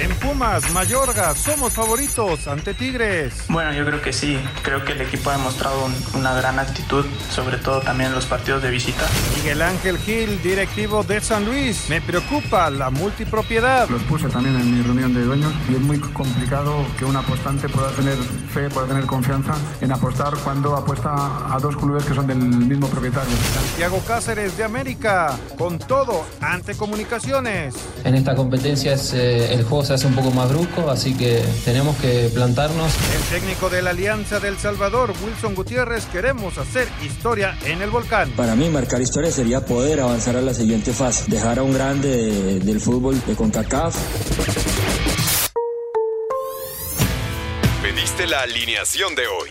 [0.00, 3.32] En Pumas, Mayorga, somos favoritos ante Tigres.
[3.48, 4.38] Bueno, yo creo que sí.
[4.62, 8.26] Creo que el equipo ha demostrado un- una gran actitud, sobre todo también en los
[8.26, 9.06] partidos de visita.
[9.36, 11.88] Miguel Ángel Gil, directivo de San Luis.
[11.88, 13.88] Me preocupa la multipropiedad.
[13.88, 17.68] Los puse también en mi reunión de dueños y es muy complicado que un apostante
[17.68, 18.16] pueda tener
[18.52, 21.12] fe, pueda tener confianza en apostar cuando apuesta
[21.54, 23.32] a dos clubes que son del mismo propietario.
[23.54, 27.74] Santiago Cáceres de América, con todo ante comunicaciones.
[28.02, 31.42] En esta competencia es, eh, el juego se hace un poco más brusco, así que
[31.64, 32.92] tenemos que plantarnos.
[33.14, 38.30] El técnico de la Alianza del Salvador, Wilson Gutiérrez, queremos hacer historia en el volcán.
[38.30, 42.08] Para mí marcar historia sería poder avanzar a la siguiente fase, dejar a un grande
[42.08, 43.94] de- del fútbol de CONCACAF.
[47.82, 49.50] Pediste la alineación de hoy.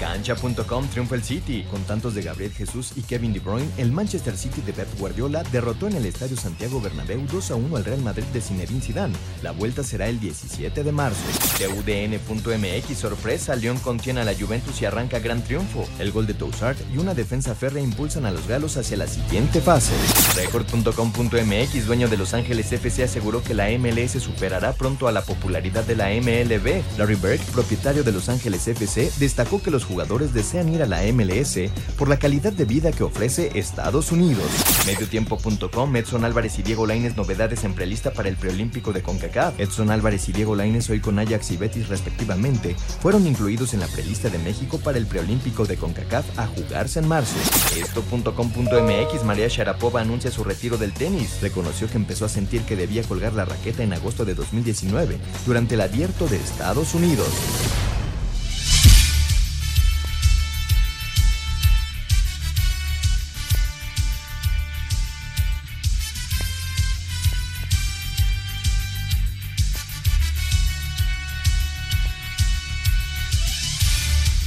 [0.00, 1.64] Cancha.com triunfa el City.
[1.70, 5.42] Con tantos de Gabriel Jesús y Kevin De Bruyne, el Manchester City de Pep Guardiola
[5.50, 9.14] derrotó en el Estadio Santiago Bernabéu 2 a 1 al Real Madrid de Zinedine Zidane.
[9.42, 11.18] La vuelta será el 17 de marzo.
[11.58, 15.86] De sorpresa, León contiene a la Juventus y arranca gran triunfo.
[15.98, 19.60] El gol de Toussaint y una defensa férrea impulsan a los galos hacia la siguiente
[19.60, 19.92] fase.
[20.36, 25.84] Record.com.mx, dueño de Los Ángeles FC, aseguró que la MLS superará pronto a la popularidad
[25.84, 26.82] de la MLB.
[26.98, 31.02] Larry Bird, propietario de Los Ángeles FC, destacó que los jugadores desean ir a la
[31.12, 31.58] MLS
[31.96, 34.46] por la calidad de vida que ofrece Estados Unidos.
[34.86, 39.58] Mediotiempo.com, Edson Álvarez y Diego Lainez novedades en prelista para el preolímpico de CONCACAF.
[39.58, 43.86] Edson Álvarez y Diego Lainez hoy con Ajax y Betis respectivamente fueron incluidos en la
[43.86, 47.36] prelista de México para el preolímpico de CONCACAF a jugarse en marzo.
[47.76, 51.40] Esto.com.mx, María Sharapova anuncia su retiro del tenis.
[51.40, 55.74] Reconoció que empezó a sentir que debía colgar la raqueta en agosto de 2019 durante
[55.74, 57.28] el abierto de Estados Unidos.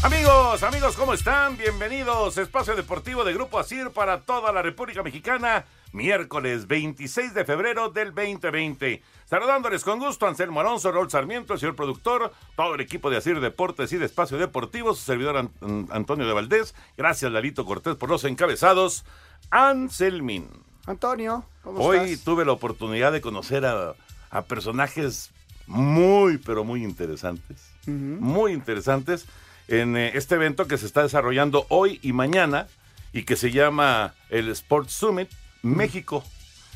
[0.04, 1.58] Amigos, amigos, ¿cómo están?
[1.58, 2.36] Bienvenidos.
[2.40, 5.66] Espacio Deportivo de Grupo Asir para toda la República Mexicana.
[5.94, 9.04] Miércoles 26 de febrero del 2020.
[9.30, 13.40] Saludándoles con gusto Anselmo Alonso, Raúl Sarmiento, el señor productor, todo el equipo de Asir
[13.40, 16.74] Deportes y de Espacio Deportivo, su servidor An- Antonio de Valdés.
[16.98, 19.06] Gracias, Lalito Cortés, por los encabezados.
[19.52, 20.48] Anselmín.
[20.88, 22.24] Antonio, ¿cómo Hoy estás?
[22.26, 23.94] tuve la oportunidad de conocer a,
[24.32, 25.30] a personajes
[25.68, 27.70] muy, pero muy interesantes.
[27.86, 29.26] Muy interesantes
[29.68, 32.68] en eh, este evento que se está desarrollando hoy y mañana
[33.14, 35.30] y que se llama el Sports Summit
[35.62, 36.24] México.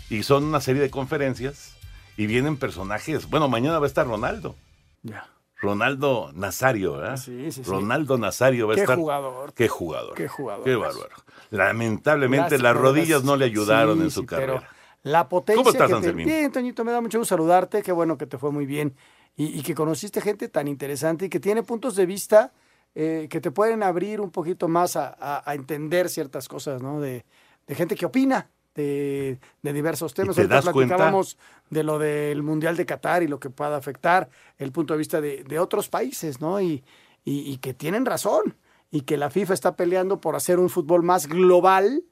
[0.09, 1.75] Y son una serie de conferencias
[2.17, 3.29] y vienen personajes.
[3.29, 4.55] Bueno, mañana va a estar Ronaldo.
[5.03, 5.27] Ya.
[5.57, 7.17] Ronaldo Nazario, ¿verdad?
[7.17, 7.69] Sí, sí, sí.
[7.69, 8.97] Ronaldo Nazario va a Qué estar.
[8.97, 9.53] jugador.
[9.53, 10.13] Qué jugador.
[10.15, 10.63] Qué jugador.
[10.63, 11.15] Qué bárbaro.
[11.49, 14.69] Lamentablemente las rodillas no le ayudaron Sí, en su sí, pero carrera.
[15.03, 16.13] La potencia ¿Cómo estás, que te-?
[16.13, 17.81] Bien, Toñito, me da mucho gusto saludarte.
[17.83, 18.95] Qué bueno que te fue muy bien.
[19.37, 22.51] Y, y que conociste gente tan interesante y que tiene puntos de vista
[22.95, 26.99] eh, que te pueden abrir un poquito más a, a- a entender ciertas cosas, ¿no?
[27.01, 27.25] De,
[27.67, 30.35] de gente que opina de, de diversos temas.
[30.35, 30.95] te Ahorita das cuenta?
[30.95, 31.37] platicábamos
[31.69, 35.21] de lo del Mundial de Qatar y lo que pueda afectar el punto de vista
[35.21, 36.59] de, de otros países, ¿no?
[36.61, 36.83] Y,
[37.23, 38.57] y- y que tienen razón.
[38.91, 42.03] Y que la FIFA está peleando por hacer un fútbol más global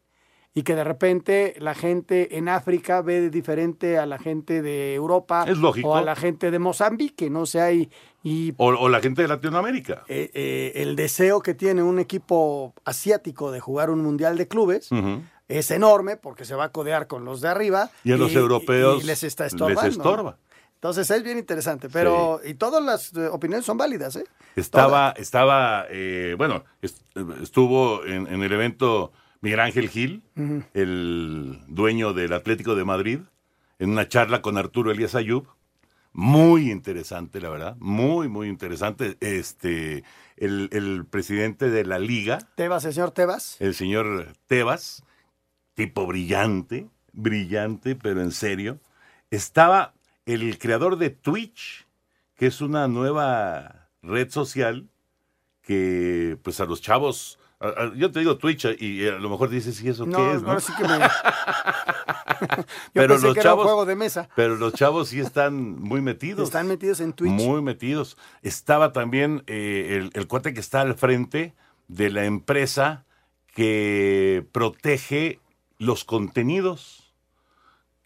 [0.56, 5.46] y que de repente la gente en África ve diferente a la gente de Europa
[5.48, 5.90] Es lógico.
[5.90, 7.90] o a la gente de Mozambique, no sé, y,
[8.24, 10.04] y O, o la gente de Latinoamérica.
[10.08, 14.90] eh, eh, el deseo que tiene un equipo asiático de jugar un mundial de clubes
[15.48, 19.04] es enorme porque se va a codear con los de arriba Y a los europeos
[19.04, 19.88] y les está les estorbando.
[19.90, 20.38] estorba.
[20.76, 24.26] Entonces es bien interesante, pero y todas las eh, opiniones son válidas, ¿eh?
[24.56, 27.02] Estaba, estaba, eh, bueno, est-
[27.42, 29.12] estuvo en, en el evento
[29.44, 30.24] Miguel Ángel Gil,
[30.74, 33.20] el dueño del Atlético de Madrid,
[33.78, 35.50] en una charla con Arturo Elías Ayub.
[36.14, 39.18] Muy interesante, la verdad, muy, muy interesante.
[39.20, 40.06] Este,
[40.38, 43.58] el, el presidente de la liga, Tebas, el señor Tebas.
[43.60, 45.04] el señor Tebas,
[45.74, 48.80] tipo brillante, brillante, pero en serio.
[49.30, 49.94] Estaba
[50.26, 51.86] el creador de Twitch,
[52.36, 54.88] que es una nueva red social
[55.62, 57.40] que, pues, a los chavos.
[57.64, 60.34] A- a- yo te digo Twitch y a lo mejor dices, ¿y eso No, qué
[60.36, 60.42] es?
[60.42, 61.00] no?" sí que me.
[62.44, 64.30] Yo Pero pensé los que era un chavos- juego de mesa.
[64.36, 66.44] Pero los chavos sí están muy metidos.
[66.44, 67.32] Están metidos en Twitch.
[67.32, 68.18] Muy metidos.
[68.42, 71.54] Estaba también eh, el, el cuate que está al frente
[71.88, 73.06] de la empresa
[73.54, 75.40] que protege
[75.78, 77.14] los contenidos,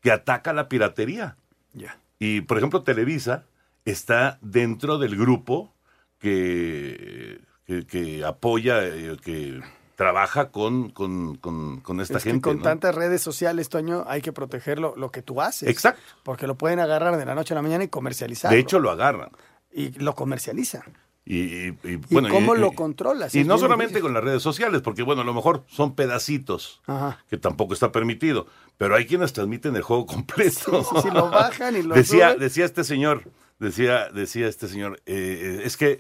[0.02, 1.38] que ataca la piratería.
[1.74, 1.98] Ya.
[2.20, 3.46] Y, por ejemplo, Televisa
[3.86, 5.74] está dentro del grupo
[6.20, 9.62] que, que, que apoya, eh, que
[9.96, 12.44] trabaja con, con, con- con esta Es que gente.
[12.44, 12.64] con ¿no?
[12.64, 15.68] tantas redes sociales, Toño, hay que proteger lo, lo que tú haces.
[15.70, 16.02] Exacto.
[16.24, 18.52] Porque lo pueden agarrar de la noche a la mañana y comercializar.
[18.52, 19.30] De hecho, lo agarran.
[19.72, 20.84] Y lo comercializan.
[21.26, 23.36] Y, y- y, ¿Y bueno, cómo y- lo y- controlas?
[23.36, 24.04] Y no solamente difícil.
[24.04, 27.22] con las redes sociales, porque bueno, a lo mejor son pedacitos, Ajá.
[27.30, 28.48] que tampoco está permitido,
[28.78, 30.84] pero hay quienes transmiten el juego completo.
[30.84, 32.40] Sí, sí, sí, lo bajan y lo decía, suben.
[32.40, 33.24] decía este señor,
[33.60, 36.00] decía, decía este señor, eh, eh, es que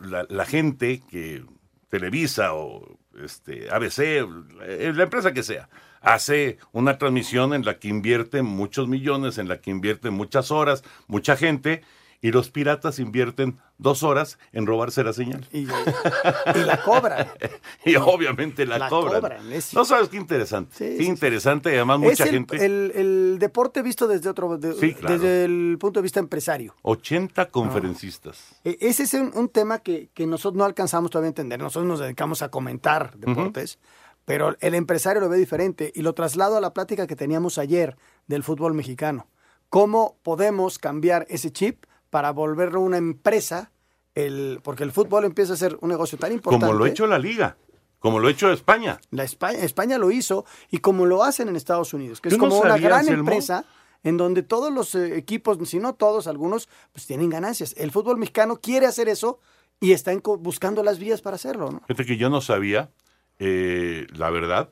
[0.00, 1.44] la, la gente que
[1.88, 5.68] Televisa o este ABC, eh, la empresa que sea,
[6.00, 10.84] hace una transmisión en la que invierte muchos millones, en la que invierte muchas horas,
[11.06, 11.82] mucha gente,
[12.20, 15.46] y los piratas invierten dos horas en robarse la señal.
[15.52, 17.28] Y, y la cobran.
[17.84, 19.20] Y obviamente la, La cobran.
[19.20, 20.74] cobran, es- No sabes qué interesante.
[20.76, 22.64] Sí, qué sí, interesante, y además mucha es el, gente.
[22.64, 25.14] el- el deporte visto desde otro, de- Sí, claro.
[25.14, 26.74] desde el punto de vista empresario.
[26.82, 28.56] 80 conferencistas.
[28.64, 31.60] E- Ese es un, un tema que, que nosotros no alcanzamos todavía a entender.
[31.60, 33.78] Nosotros nos dedicamos a comentar deportes,
[34.24, 37.96] pero el empresario lo ve diferente y lo traslado a la plática que teníamos ayer
[38.26, 39.28] del fútbol mexicano.
[39.70, 43.70] ¿Cómo podemos cambiar ese chip para volverlo una empresa?
[44.14, 46.66] El, porque el fútbol empieza a ser un negocio tan importante.
[46.66, 47.56] Como lo ha hecho la liga.
[47.98, 49.00] Como lo ha hecho España.
[49.10, 52.40] La España, España lo hizo y como lo hacen en Estados Unidos, que es no
[52.40, 53.64] como una gran empresa
[54.04, 57.74] en donde todos los eh, equipos, si no todos, algunos, pues tienen ganancias.
[57.76, 59.40] El fútbol mexicano quiere hacer eso
[59.80, 61.80] y está buscando las vías para hacerlo, ¿no?
[61.86, 62.90] Fíjate que yo no sabía,
[63.38, 64.70] eh, la verdad,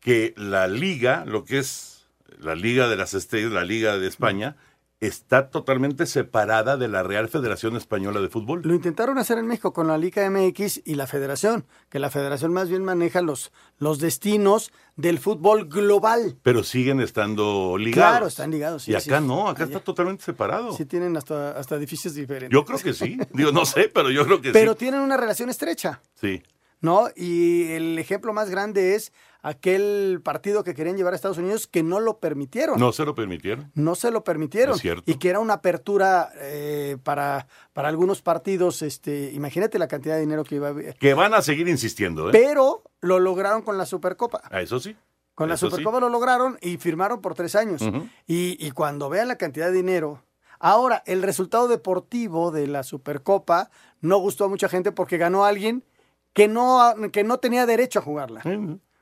[0.00, 1.96] que la liga, lo que es
[2.38, 4.56] la Liga de las Estrellas, la Liga de España,
[5.00, 8.62] está totalmente separada de la Real Federación Española de Fútbol.
[8.64, 12.52] Lo intentaron hacer en México con la Liga MX y la Federación, que la Federación
[12.52, 16.38] más bien maneja los, los destinos del fútbol global.
[16.42, 18.10] Pero siguen estando ligados.
[18.12, 19.26] Claro, están ligados, sí, y acá sí.
[19.26, 20.72] no, acá está totalmente separado.
[20.72, 22.50] Sí tienen hasta, hasta edificios diferentes.
[22.54, 23.18] Yo creo que sí.
[23.34, 24.78] Digo, no sé, pero yo creo que Pero sí.
[24.78, 26.00] tienen una relación estrecha.
[26.14, 26.42] Sí.
[26.80, 27.08] ¿no?
[27.16, 29.12] Y el ejemplo más grande es
[29.46, 32.80] aquel partido que querían llevar a Estados Unidos que no lo permitieron.
[32.80, 33.70] No se lo permitieron.
[33.74, 34.74] No se lo permitieron.
[34.74, 35.04] Es cierto.
[35.06, 38.82] Y que era una apertura eh, para, para algunos partidos.
[38.82, 40.96] Este, imagínate la cantidad de dinero que iba a haber.
[40.96, 42.32] Que van a seguir insistiendo, ¿eh?
[42.32, 44.42] Pero lo lograron con la Supercopa.
[44.50, 44.96] Ah, eso sí.
[45.36, 45.66] Con la sí.
[45.66, 47.82] Supercopa lo lograron y firmaron por tres años.
[48.26, 50.24] Y, y cuando vean la cantidad de dinero.
[50.58, 53.70] Ahora, el resultado deportivo de la Supercopa
[54.00, 55.84] no gustó a mucha gente porque ganó alguien
[56.32, 58.42] que no, que no tenía derecho a jugarla.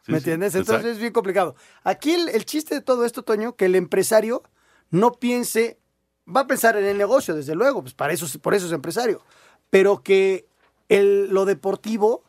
[0.04, 0.54] Sí, ¿Me sí, entiendes?
[0.54, 0.90] Entonces exacto.
[0.90, 1.54] es bien complicado.
[1.82, 4.42] Aquí el, el chiste de todo esto, Toño, que el empresario
[4.90, 5.78] no piense,
[6.28, 9.22] va a pensar en el negocio, desde luego, pues para eso, por eso es empresario,
[9.70, 10.46] pero que
[10.88, 12.22] el, lo deportivo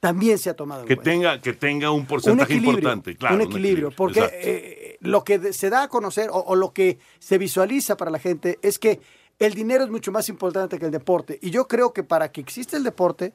[0.00, 3.36] también se ha tomado en Que cuenta tenga, que tenga un porcentaje importante, claro.
[3.36, 7.38] un equilibrio, porque eh, lo que se da a conocer o, o lo que se
[7.38, 9.00] visualiza para la gente es que
[9.38, 11.38] el dinero es mucho más importante que el deporte.
[11.40, 13.32] Y yo creo que para que exista el deporte,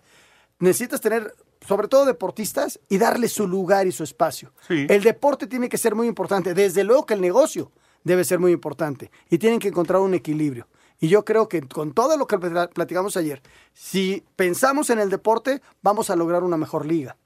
[0.59, 1.33] necesitas tener,
[1.65, 4.53] sobre todo deportistas, y darle su lugar y su espacio.
[4.69, 6.53] El deporte tiene que ser muy importante.
[6.53, 7.71] Desde luego que el negocio
[8.03, 9.11] debe ser muy importante.
[9.29, 10.67] Y tienen que encontrar un equilibrio.
[10.99, 13.41] Y yo creo que con todo lo que pla- platicamos ayer,
[13.73, 17.17] si pensamos en el deporte, vamos a lograr una mejor liga.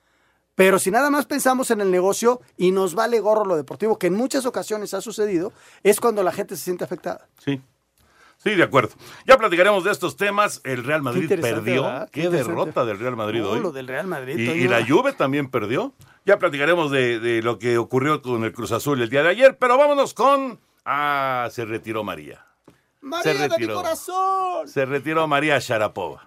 [0.56, 4.08] Pero si nada más pensamos en el negocio y nos vale gorro lo deportivo, que
[4.08, 7.30] en muchas ocasiones ha sucedido, es cuando la gente se siente afectada.
[7.38, 7.62] Sí.
[8.44, 8.96] Sí, de acuerdo.
[9.28, 10.62] Ya platicaremos de estos temas.
[10.64, 11.84] El Real Madrid perdió.
[11.84, 12.10] ¿verdad?
[12.12, 13.60] Qué derrota del Real Madrid hoy.
[13.60, 15.94] lo del Real Madrid, Y, la Juve también perdió.
[16.26, 19.58] Ya platicaremos de, de lo que ocurrió con el Cruz Azul el día de ayer.
[19.60, 20.60] Pero vámonos con...
[20.86, 22.46] Ah, se retiró María.
[23.02, 23.76] María de mi retiró.
[23.76, 24.68] corazón.
[24.68, 26.26] Se retiró María Sharapova.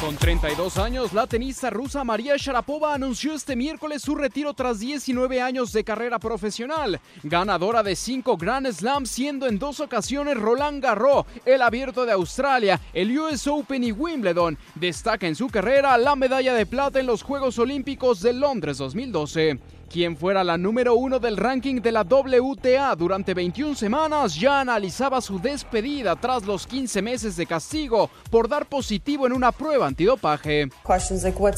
[0.00, 5.40] Con 32 años, la tenista rusa María Sharapova anunció este miércoles su retiro tras 19
[5.40, 7.00] años de carrera profesional.
[7.22, 12.78] Ganadora de 5 Grand Slams, siendo en dos ocasiones Roland Garros, el Abierto de Australia,
[12.92, 14.58] el US Open y Wimbledon.
[14.74, 19.58] Destaca en su carrera la medalla de plata en los Juegos Olímpicos de Londres 2012
[19.90, 25.20] quien fuera la número uno del ranking de la WTA durante 21 semanas, ya analizaba
[25.20, 30.68] su despedida tras los 15 meses de castigo por dar positivo en una prueba antidopaje.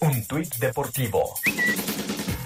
[0.00, 1.34] Un tuit deportivo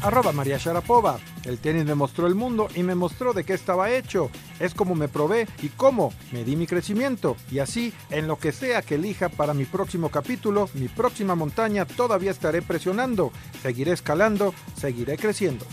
[0.02, 1.18] arroba María Sharapova.
[1.44, 4.30] El tenis me mostró el mundo y me mostró de qué estaba hecho.
[4.60, 7.36] Es como me probé y cómo me di mi crecimiento.
[7.50, 11.84] Y así, en lo que sea que elija para mi próximo capítulo, mi próxima montaña,
[11.84, 13.32] todavía estaré presionando.
[13.62, 15.66] Seguiré escalando, seguiré creciendo.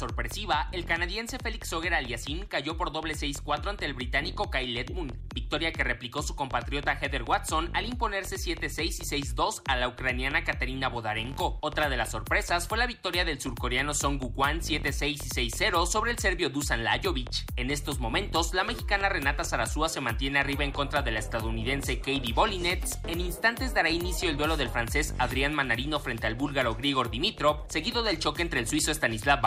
[0.00, 5.12] Sorpresiva, el canadiense Félix Auger Aliassime cayó por doble 6-4 ante el británico Kyle Edmund,
[5.34, 10.42] victoria que replicó su compatriota Heather Watson al imponerse 7-6 y 6-2 a la ucraniana
[10.42, 11.58] Katerina Bodarenko.
[11.60, 16.12] Otra de las sorpresas fue la victoria del surcoreano Song Gukwan 7-6 y 6-0 sobre
[16.12, 17.44] el serbio Dusan Lajovic.
[17.56, 21.98] En estos momentos, la mexicana Renata Zarazúa se mantiene arriba en contra de la estadounidense
[21.98, 23.00] Katie Bolinets.
[23.06, 27.66] En instantes dará inicio el duelo del francés Adrián Manarino frente al búlgaro Grigor Dimitrov,
[27.68, 29.42] seguido del choque entre el suizo Stanislav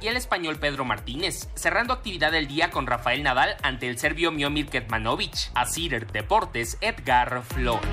[0.00, 4.32] Y el español Pedro Martínez, cerrando actividad del día con Rafael Nadal ante el serbio
[4.32, 5.50] Miomir Ketmanovic.
[5.54, 5.66] A
[6.12, 7.88] Deportes, Edgar Flores.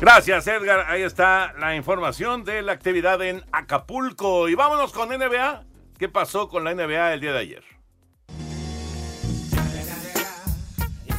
[0.00, 0.86] Gracias, Edgar.
[0.88, 4.48] Ahí está la información de la actividad en Acapulco.
[4.48, 5.64] Y vámonos con NBA.
[5.98, 7.77] ¿Qué pasó con la NBA el día de ayer?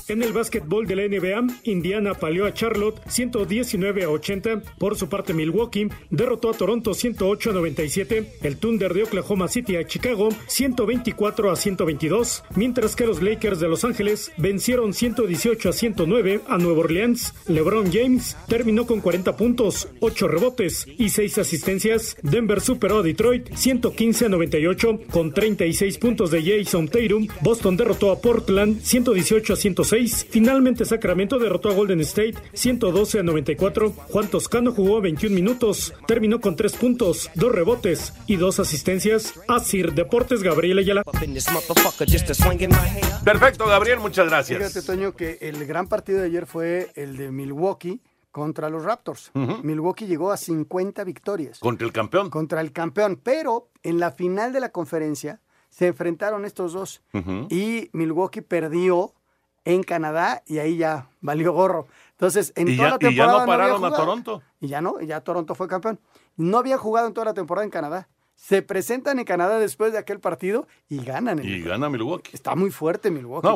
[0.09, 4.63] En el básquetbol de la NBA, Indiana palió a Charlotte 119 a 80.
[4.79, 8.25] Por su parte, Milwaukee derrotó a Toronto 108 a 97.
[8.41, 12.43] El Thunder de Oklahoma City a Chicago 124 a 122.
[12.55, 17.35] Mientras que los Lakers de Los Ángeles vencieron 118 a 109 a Nueva Orleans.
[17.47, 22.17] LeBron James terminó con 40 puntos, 8 rebotes y 6 asistencias.
[22.23, 27.27] Denver superó a Detroit 115 a 98 con 36 puntos de Jason Tatum.
[27.41, 29.98] Boston derrotó a Portland 118 a 106.
[30.07, 33.91] Finalmente Sacramento derrotó a Golden State 112 a 94.
[33.91, 39.33] Juan Toscano jugó 21 minutos, terminó con 3 puntos, 2 rebotes y 2 asistencias.
[39.47, 41.03] Asir Deportes Gabriel Ayala.
[43.23, 44.59] Perfecto, Gabriel, muchas gracias.
[44.59, 48.01] Fíjate, Toño, que el gran partido de ayer fue el de Milwaukee
[48.31, 49.31] contra los Raptors.
[49.63, 51.59] Milwaukee llegó a 50 victorias.
[51.59, 52.29] Contra el campeón.
[52.29, 57.01] Contra el campeón, pero en la final de la conferencia se enfrentaron estos dos
[57.49, 59.13] y Milwaukee perdió
[59.69, 61.87] en Canadá y ahí ya valió gorro.
[62.11, 63.11] Entonces, en toda la temporada.
[63.11, 64.41] Y ya no pararon a Toronto.
[64.59, 65.99] Y ya no, ya Toronto fue campeón.
[66.35, 68.09] No había jugado en toda la temporada en Canadá.
[68.35, 71.43] Se presentan en Canadá después de aquel partido y ganan.
[71.43, 72.31] y gana Milwaukee.
[72.33, 73.47] Está muy fuerte Milwaukee.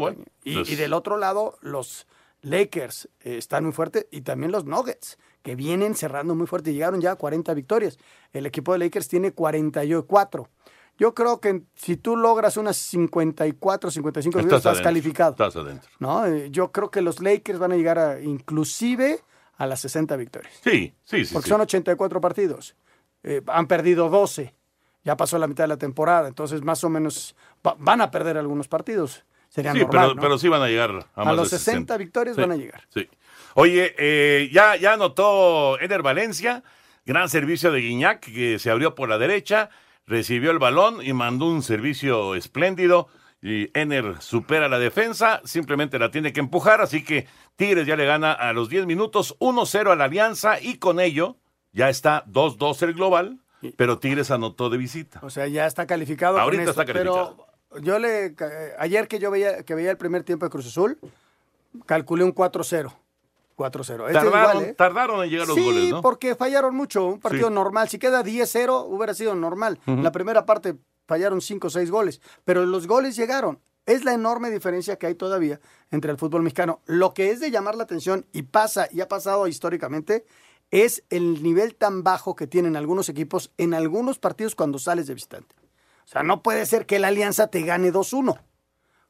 [0.43, 2.05] Pues y, del otro lado, los
[2.41, 6.74] Lakers eh, están muy fuertes y también los Nuggets, que vienen cerrando muy fuerte.
[6.74, 7.98] Llegaron ya a 40 victorias.
[8.34, 10.50] El equipo de Lakers tiene 44.
[11.04, 15.32] Yo creo que si tú logras unas 54, 55 estás, estás calificado.
[15.32, 15.92] Estás adentro.
[16.00, 16.26] ¿no?
[16.26, 19.20] Eh, yo creo que los Lakers van a llegar a, inclusive
[19.58, 20.54] a las 60 victorias.
[20.64, 21.34] Sí, sí, sí.
[21.34, 22.78] Porque son 84 partidos.
[23.22, 24.56] Eh, han perdido 12.
[25.04, 26.30] Ya pasó la mitad de la temporada.
[26.30, 27.36] Entonces, más o menos,
[27.80, 29.26] van a perder algunos partidos.
[29.50, 32.56] Sería normal, pero, pero sí van a llegar a, a los 60, victorias van a
[32.56, 32.88] llegar.
[32.94, 33.10] Sí.
[33.56, 36.64] Oye, eh, ya, ya anotó Eder Valencia.
[37.06, 39.70] Gran servicio de Guiñac que se abrió por la derecha
[40.06, 43.08] recibió el balón y mandó un servicio espléndido.
[43.42, 48.06] Y Ener supera la defensa, simplemente la tiene que empujar, así que Tigres ya le
[48.06, 51.36] gana a los 10 minutos 1-0 a la Alianza y con ello
[51.74, 53.40] ya está 2-2 el global,
[53.76, 55.20] pero Tigres anotó de visita.
[55.24, 56.40] O sea, ya está calificado.
[56.40, 57.36] Ahorita está calificado.
[57.70, 58.34] Pero yo le
[58.80, 60.98] ayer que yo veía que veía el primer tiempo de Cruz Azul,
[61.86, 62.94] calculé un 4-0.
[63.56, 64.12] 4-0.
[64.12, 64.74] Tardaron, ¿eh?
[64.74, 66.02] tardaron en llegar los goles, ¿no?
[66.02, 67.06] porque fallaron mucho.
[67.06, 67.90] Un partido normal.
[67.90, 69.80] Si queda 10-0, hubiera sido normal.
[69.86, 70.76] La primera parte
[71.08, 73.60] fallaron cinco o seis goles, pero los goles llegaron.
[73.86, 75.60] Es la enorme diferencia que hay todavía
[75.92, 76.82] entre el fútbol mexicano.
[76.86, 80.26] Lo que es de llamar la atención y pasa y ha pasado históricamente
[80.72, 85.14] es el nivel tan bajo que tienen algunos equipos en algunos partidos cuando sales de
[85.14, 85.56] visitante.
[86.06, 88.40] O sea, no puede ser que la Alianza te gane 2-1.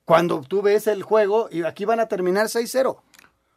[0.06, 2.98] Cuando tú ves el juego y aquí van a terminar 6-0.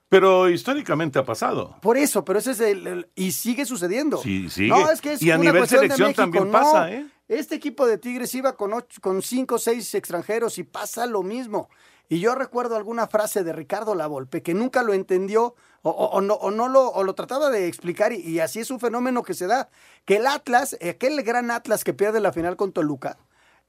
[0.08, 1.76] Pero históricamente ha pasado.
[1.82, 4.18] Por eso, pero ese es el, el- y sigue sucediendo.
[4.18, 4.68] Sí, sigue.
[4.68, 6.52] No, es que es y a una nivel cuestión de selección México, también no.
[6.52, 7.06] pasa, ¿eh?
[7.28, 11.24] Este equipo de Tigres iba con ocho, con cinco o seis extranjeros y pasa lo
[11.24, 11.68] mismo.
[12.08, 16.20] Y yo recuerdo alguna frase de Ricardo Lavolpe que nunca lo entendió o, o- o
[16.20, 19.24] no, o no lo, o lo trataba de explicar y, y así es un fenómeno
[19.24, 19.70] que se da.
[20.04, 23.18] Que el Atlas, aquel gran Atlas que pierde la final con Toluca,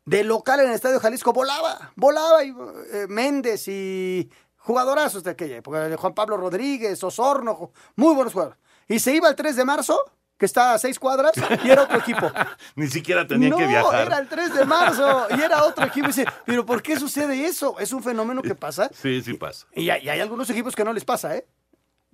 [0.06, 2.50] de local en el Estadio Jalisco volaba, volaba y
[2.94, 4.30] eh, Méndez y
[4.68, 8.60] jugadorazos de aquella época, Juan Pablo Rodríguez, Osorno, muy buenos jugadores.
[8.90, 9.98] Y se iba el 3 de marzo,
[10.38, 11.32] que está a seis cuadras,
[11.64, 12.30] y era otro equipo.
[12.76, 14.06] Ni siquiera tenían no, que viajar.
[14.08, 16.06] era el 3 de marzo y era otro equipo.
[16.06, 17.80] Y dice, pero ¿por qué sucede eso?
[17.80, 18.90] Es un fenómeno que pasa.
[19.02, 19.66] Sí, sí pasa.
[19.74, 21.48] Y hay, y hay algunos equipos que no les pasa, ¿eh?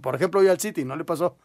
[0.01, 1.35] Por ejemplo, hoy al City no le pasó.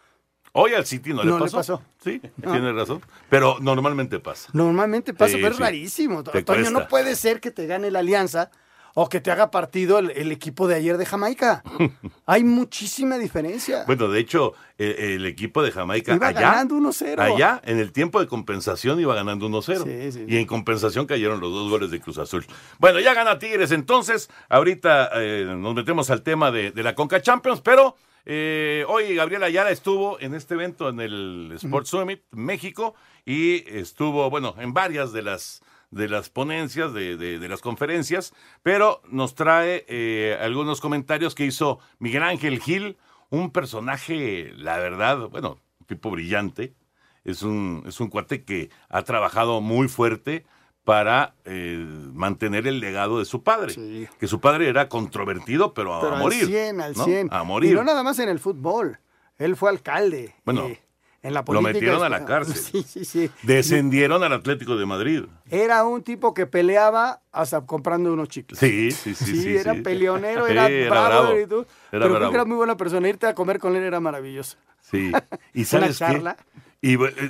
[0.53, 1.57] Hoy al City no, No le le pasó.
[1.57, 1.83] pasó.
[2.03, 2.53] Sí, No.
[2.53, 3.03] tienes razón.
[3.29, 4.49] Pero normalmente pasa.
[4.53, 6.23] Normalmente pasa, Sí, pero es rarísimo.
[6.23, 6.71] Te cuesta.
[6.71, 8.51] no puede ser que te gane la alianza
[9.01, 11.63] o que te haga partido el, el equipo de ayer de Jamaica.
[12.27, 13.85] Hay muchísima diferencia.
[13.87, 17.21] Bueno, de hecho, el, el equipo de Jamaica Iba allá, ganando 1-0.
[17.21, 19.85] allá, en el tiempo de compensación iba ganando 1-0.
[19.85, 22.45] Sí, sí, Y en compensación cayeron los dos goles de Cruz Azul.
[22.81, 24.31] Bueno, ya gana Tigres entonces.
[24.49, 27.95] Ahorita eh, nos metemos al tema de, de la Conca Champions, pero
[28.27, 34.29] eh, hoy Gabriel Ayala estuvo en este evento en el Sports Summit México y estuvo,
[34.29, 39.35] bueno, en varias de las de las ponencias, de, de- de las conferencias, pero nos
[39.35, 42.97] trae eh, algunos comentarios que hizo Miguel Ángel Gil,
[43.31, 46.75] un personaje, la verdad, bueno, un tipo brillante,
[47.25, 50.45] es un, es un cuate que ha trabajado muy fuerte
[50.85, 53.75] para eh, mantener el legado de su padre,
[54.19, 56.47] que su padre era controvertido, pero a, Pero al morir.
[56.47, 57.05] 100, al ¿no?
[57.05, 57.29] 100.
[57.31, 57.73] A morir.
[57.73, 58.99] Y no nada más en el fútbol.
[59.37, 60.35] Él fue alcalde.
[60.47, 60.81] Bueno, eh,
[61.23, 62.55] en la lo metieron a la cárcel.
[62.59, 63.31] Sí, sí, sí.
[63.43, 65.25] Descendieron al Atlético de Madrid.
[65.51, 68.59] Era un tipo que peleaba hasta comprando unos chicles.
[68.59, 69.25] Sí, sí, sí.
[69.25, 69.81] Sí, sí, era sí.
[69.81, 71.41] peleonero, era, era bravo, bravo.
[71.41, 73.09] y tú, Era pero creo que era muy buena persona.
[73.09, 74.59] Irte a comer con él era maravilloso.
[74.81, 75.11] Sí.
[75.55, 76.35] ¿Y Una sabes qué?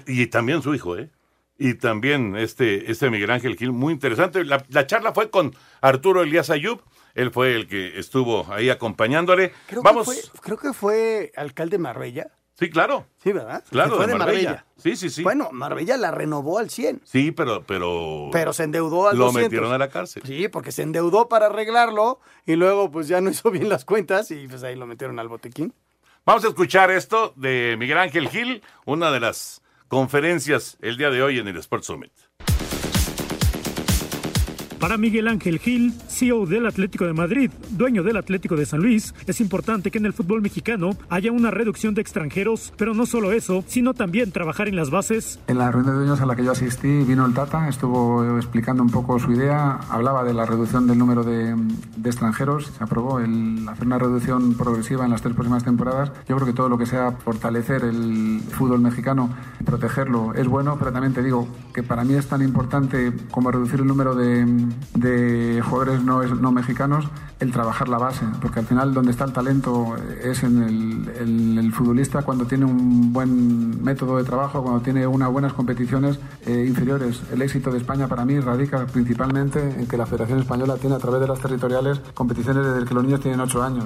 [0.07, 1.11] Y, también su hijo, ¿eh?
[1.57, 4.45] Y también este, este Miguel Ángel Gil, muy interesante.
[4.45, 6.83] La, la charla fue con Arturo Elías Ayub.
[7.15, 9.53] Él fue el que estuvo ahí acompañándole.
[9.67, 10.09] Creo, Vamos.
[10.09, 12.31] que fue, creo que fue alcalde de Marbella.
[12.59, 13.07] Sí, claro.
[13.23, 13.63] Sí, ¿verdad?
[13.71, 14.51] Claro, fue de de Marbella.
[14.51, 14.67] Marbella.
[14.79, 15.23] Sí, sí, sí.
[15.23, 17.03] Bueno, Marbella la renovó al 100.
[17.05, 18.31] Sí, pero, pero.
[18.33, 19.43] Pero se endeudó al Lo 200.
[19.51, 20.25] metieron a la cárcel.
[20.27, 24.33] Sí, porque se endeudó para arreglarlo y luego pues ya no hizo bien las cuentas
[24.33, 25.73] y pues ahí lo metieron al botequín.
[26.27, 31.23] Vamos a escuchar esto de Miguel Ángel Gil, una de las conferencias el día de
[31.23, 32.13] hoy en el Sports Summit.
[34.81, 39.13] Para Miguel Ángel Gil, CEO del Atlético de Madrid, dueño del Atlético de San Luis,
[39.27, 43.33] es importante que en el fútbol mexicano haya una reducción de extranjeros, pero no solo
[43.33, 45.41] eso, sino también trabajar en las bases.
[45.49, 48.85] En la reunión de dueños a la que yo asistí vino el Tata, estuvo explicando
[48.85, 51.57] un poco su idea, hablaba de la reducción del número de,
[52.05, 56.13] extranjeros, se aprobó el hacer una reducción progresiva en las tres próximas temporadas.
[56.29, 59.29] Yo creo que todo lo que sea fortalecer el fútbol mexicano,
[59.65, 63.81] protegerlo, es bueno, pero también te digo que para mí es tan importante como reducir
[63.81, 67.07] el número de, de jugadores no, no mexicanos,
[67.41, 71.59] el trabajar la base, porque al final donde está el talento es en el, en
[71.59, 76.65] el futbolista cuando tiene un buen método de trabajo, cuando tiene unas buenas competiciones eh,
[76.67, 77.23] inferiores.
[77.33, 80.99] El éxito de España para mí radica principalmente en que la Federación Española tiene a
[80.99, 83.85] través de las territoriales competiciones desde que los niños tienen 8 años.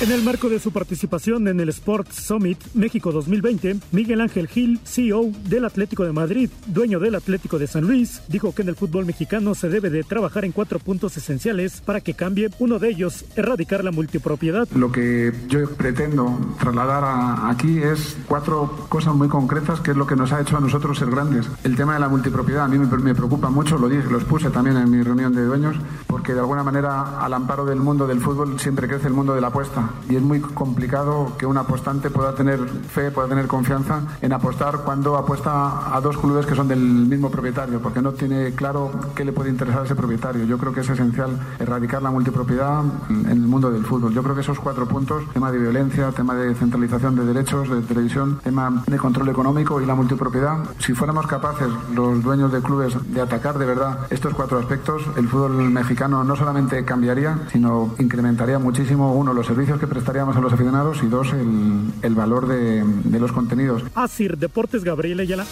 [0.00, 4.80] En el marco de su participación en el Sports Summit México 2020, Miguel Ángel Gil,
[4.82, 8.76] CEO del Atlético de Madrid, dueño del Atlético de San Luis, dijo que en el
[8.76, 12.48] fútbol mexicano se debe de trabajar en cuatro puntos esenciales para que cambie.
[12.60, 14.66] Uno de ellos, erradicar la multipropiedad.
[14.74, 20.16] Lo que yo pretendo trasladar aquí es cuatro cosas muy concretas que es lo que
[20.16, 21.46] nos ha hecho a nosotros ser grandes.
[21.62, 24.48] El tema de la multipropiedad a mí me, me preocupa mucho, lo dije, lo expuse
[24.48, 28.22] también en mi reunión de dueños, porque de alguna manera al amparo del mundo del
[28.22, 32.10] fútbol siempre crece el mundo de la apuesta y es muy complicado que un apostante
[32.10, 36.68] pueda tener fe, pueda tener confianza en apostar cuando apuesta a dos clubes que son
[36.68, 40.44] del mismo propietario, porque no tiene claro qué le puede interesar a ese propietario.
[40.44, 44.12] Yo creo que es esencial erradicar la multipropiedad en el mundo del fútbol.
[44.12, 47.82] Yo creo que esos cuatro puntos, tema de violencia, tema de centralización de derechos, de
[47.82, 52.96] televisión, tema de control económico y la multipropiedad, si fuéramos capaces los dueños de clubes
[53.12, 58.58] de atacar de verdad estos cuatro aspectos, el fútbol mexicano no solamente cambiaría, sino incrementaría
[58.58, 62.84] muchísimo, uno, los servicios que prestaríamos a los aficionados y dos, el, el valor de,
[62.84, 63.82] de los contenidos.
[63.94, 65.46] Asir Deportes Gabriel Ayala.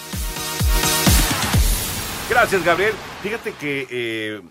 [2.28, 2.92] Gracias, Gabriel.
[3.22, 4.42] Fíjate que eh,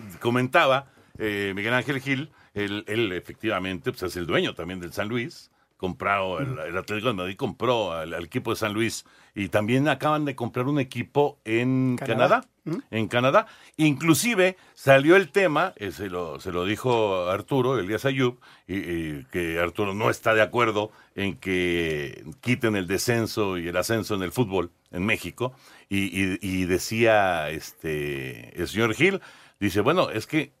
[0.20, 0.86] comentaba
[1.18, 5.50] eh, Miguel Ángel Gil, él, él efectivamente pues, es el dueño también del San Luis.
[5.76, 9.88] Comprado, el, el Atlético de Madrid compró al, al equipo de San Luis y también
[9.88, 12.46] acaban de comprar un equipo en Canadá.
[12.64, 12.84] Canadá.
[12.90, 13.46] En Canadá.
[13.76, 19.24] Inclusive salió el tema, eh, se, lo, se lo dijo Arturo, Elías Ayub, y, y
[19.32, 24.22] que Arturo no está de acuerdo en que quiten el descenso y el ascenso en
[24.22, 25.52] el fútbol en México.
[25.90, 29.20] Y, y- y decía este el señor Gil,
[29.60, 30.52] dice, bueno, es que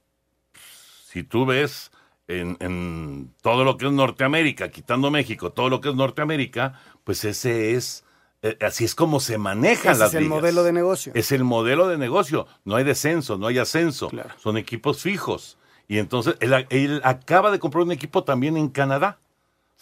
[1.06, 1.90] si tú ves
[2.28, 7.24] en, en todo lo que es Norteamérica, quitando México, todo lo que es Norteamérica, pues
[7.24, 8.03] ese es,
[8.60, 10.36] así es como se manejan Ese las es el ligas.
[10.38, 11.12] modelo de negocio.
[11.14, 12.46] Es el modelo de negocio.
[12.64, 14.10] No hay descenso, no hay ascenso.
[14.38, 15.58] Son equipos fijos.
[15.88, 19.18] Y entonces él, él acaba de comprar un equipo también en Canadá.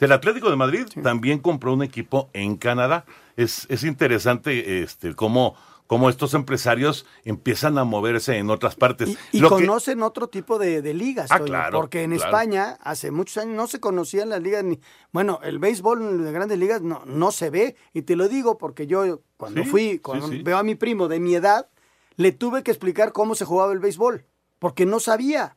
[0.01, 3.05] El Atlético de Madrid también compró un equipo en Canadá.
[3.37, 5.55] Es, es interesante este, cómo,
[5.87, 9.17] cómo estos empresarios empiezan a moverse en otras partes.
[9.33, 12.25] Y Lo que- conocen otro tipo de, de ligas, Ah, Toño, claro, porque en claro.
[12.25, 14.81] España hace muchos años no se conocían las ligas ni
[15.13, 18.87] bueno, el béisbol de grandes ligas no, no se ve y te lo digo porque
[18.87, 20.43] yo cuando Sí, fui, cuando sí.
[20.43, 21.69] veo a mi primo de mi edad,
[22.17, 24.25] le tuve que explicar cómo se jugaba el béisbol,
[24.59, 25.57] porque no sabía.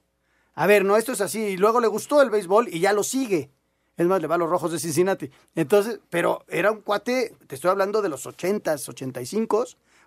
[0.55, 3.03] A ver, no, esto es así y luego le gustó el béisbol y ya lo
[3.03, 3.51] sigue.
[3.97, 5.29] Es más, le va a los rojos de Cincinnati.
[5.53, 9.65] Entonces, pero era un cuate, te estoy hablando de los 80s, 85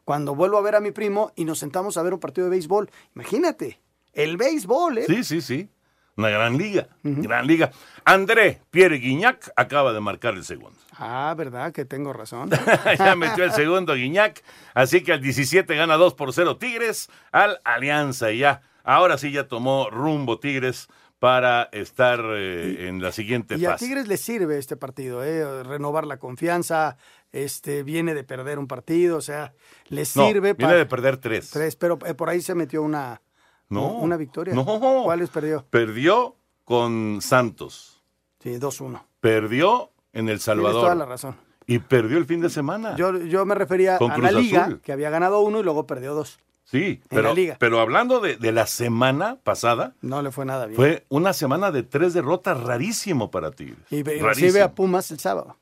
[0.09, 2.53] cuando vuelvo a ver a mi primo y nos sentamos a ver un partido de
[2.53, 2.91] béisbol.
[3.15, 3.79] Imagínate,
[4.15, 5.05] el béisbol, ¿eh?
[5.07, 5.69] Sí, sí, sí.
[6.17, 6.89] Una gran liga.
[7.03, 7.73] Gran liga.
[8.07, 10.79] André Pierre Guignac acaba de marcar el segundo.
[11.01, 11.73] Ah, ¿verdad?
[11.73, 12.51] Que tengo razón.
[12.99, 14.43] ya metió el segundo Guiñac.
[14.75, 18.33] Así que al 17 gana 2 por 0 Tigres al Alianza.
[18.33, 23.65] Y ya, ahora sí ya tomó rumbo Tigres para estar eh, en la siguiente Y
[23.67, 23.85] a fase.
[23.87, 25.63] Tigres le sirve este partido, ¿eh?
[25.65, 26.97] Renovar la confianza,
[27.33, 29.53] este, viene de perder un partido, o sea,
[29.89, 31.51] le No, sirve viene de perder tres.
[31.51, 33.21] Tres, pero eh, por ahí se metió una,
[33.69, 34.55] No, una victoria.
[34.55, 34.65] no.
[35.05, 35.65] ¿Cuáles perdió?
[35.71, 38.03] Perdió con Santos.
[38.43, 39.03] Sí, 2-1.
[39.21, 40.83] Perdió en El Tienes Salvador.
[40.83, 41.37] toda la razón.
[41.67, 42.97] Y perdió el fin de semana.
[42.97, 44.81] Yo, yo me refería Con a la liga, Azul.
[44.81, 46.39] que había ganado uno y luego perdió dos.
[46.65, 50.77] Sí, pero, pero hablando de, de la semana pasada, No le fue nada bien.
[50.77, 53.79] fue una semana de tres derrotas rarísimo para Tigres.
[53.91, 55.57] y recibe a Pumas el sábado.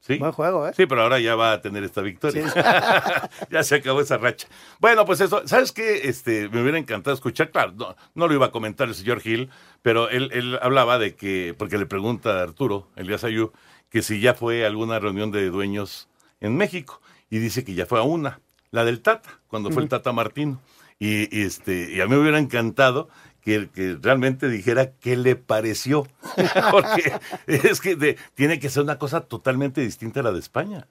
[0.00, 0.16] Sí.
[0.18, 0.72] Buen juego, ¿eh?
[0.76, 2.48] Sí, pero ahora ya va a tener esta victoria.
[2.48, 2.60] Sí.
[3.50, 4.48] ya se acabó esa racha.
[4.78, 6.08] Bueno, pues eso, ¿sabes qué?
[6.08, 9.50] Este, me hubiera encantado escuchar, claro, no, no lo iba a comentar el señor Gil,
[9.82, 13.52] pero él, él hablaba de que, porque le pregunta a Arturo, Elías Ayú,
[13.90, 16.08] que si ya fue a alguna reunión de dueños
[16.40, 19.88] en México, y dice que ya fue a una, la del Tata, cuando fue el.
[19.88, 20.60] Tata Martino.
[21.00, 23.08] Y, y, este, y a mí me hubiera encantado
[23.48, 26.06] que, que realmente dijera qué le pareció,
[26.70, 27.12] porque
[27.46, 30.86] es que de- tiene que ser una cosa totalmente distinta a la de España.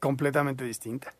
[0.00, 1.14] Completamente distinta.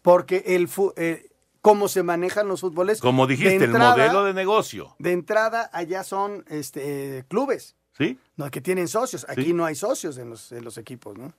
[0.00, 1.28] Porque el eh,
[1.60, 3.00] cómo se manejan los fútboles.
[3.00, 4.94] Como dijiste, el modelo de negocio.
[4.98, 7.76] De entrada, allá son este, eh, clubes.
[7.98, 8.16] ¿Sí?
[8.36, 9.26] No, que tienen socios.
[9.28, 9.52] Aquí Sí.
[9.52, 11.34] no hay socios en los, en los equipos, ¿no?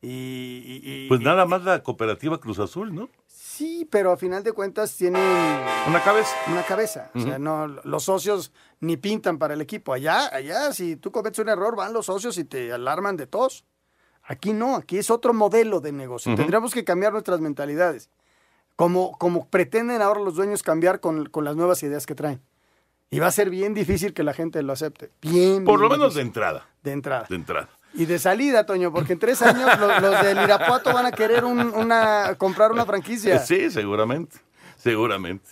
[0.00, 3.08] Y, y- y- Pues nada más la cooperativa Cruz Azul, ¿no?
[3.56, 5.22] Sí, pero a final de cuentas tienen...
[5.88, 6.36] Una cabeza.
[6.48, 7.10] Una cabeza.
[7.14, 9.94] O sea, no, los socios ni pintan para el equipo.
[9.94, 13.64] Allá, allá, si tú cometes un error, van los socios y te alarman de todos.
[14.24, 16.32] Aquí no, aquí es otro modelo de negocio.
[16.32, 16.36] Ujú.
[16.42, 18.10] Tendríamos que cambiar nuestras mentalidades.
[18.76, 22.42] Como, como pretenden ahora los dueños cambiar con, con las nuevas ideas que traen.
[23.08, 25.12] Y va a ser bien difícil que la gente lo acepte.
[25.22, 26.68] Bien, Por bien lo menos de entrada.
[26.82, 27.24] De entrada.
[27.26, 27.70] De entrada.
[27.96, 31.44] Y de salida, Toño, porque en tres años los, los del Irapuato van a querer
[31.44, 33.38] un- una, comprar una franquicia.
[33.38, 34.36] Sí, seguramente.
[34.76, 35.48] Seguramente.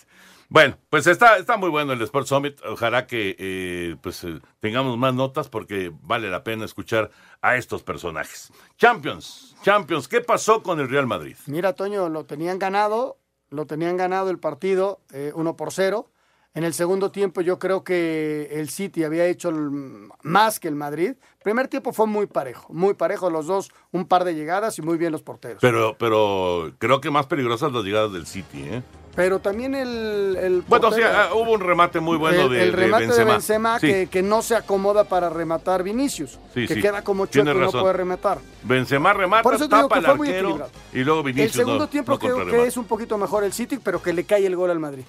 [0.47, 2.61] Bueno, pues está, está muy bueno el Sport Summit.
[2.65, 7.09] Ojalá que eh, pues, eh, tengamos más notas porque vale la pena escuchar
[7.41, 8.51] a estos personajes.
[8.77, 11.35] Champions, Champions, ¿qué pasó con el Real Madrid?
[11.47, 13.17] Mira, Toño, lo tenían ganado,
[13.49, 16.07] lo tenían ganado el partido eh, 1 por 0.
[16.55, 20.75] En el segundo tiempo yo creo que el City había hecho el- más que el
[20.75, 21.15] Madrid.
[21.43, 24.97] Primer tiempo fue muy parejo, muy parejo los dos, un par de llegadas y muy
[24.97, 25.57] bien los porteros.
[25.59, 28.81] Pero, pero creo que más peligrosas las llegadas del City, ¿eh?
[29.17, 30.37] Pero también el...
[30.41, 33.25] el Bueno, ah, hubo un remate muy bueno el, de, el de remate Benzema.
[33.25, 36.81] de Benzema Sí, que, que no se acomoda para rematar Vinicius, Sí, que sí.
[36.81, 38.39] queda como chueco y no puede rematar.
[38.63, 41.79] Benzema remata, Por eso tapa que al fue muy arquero y luego El Vinicius segundo
[41.79, 44.45] no- tiempo no creo que es un poquito mejor el City, pero que le cae
[44.45, 45.03] el gol al Madrid.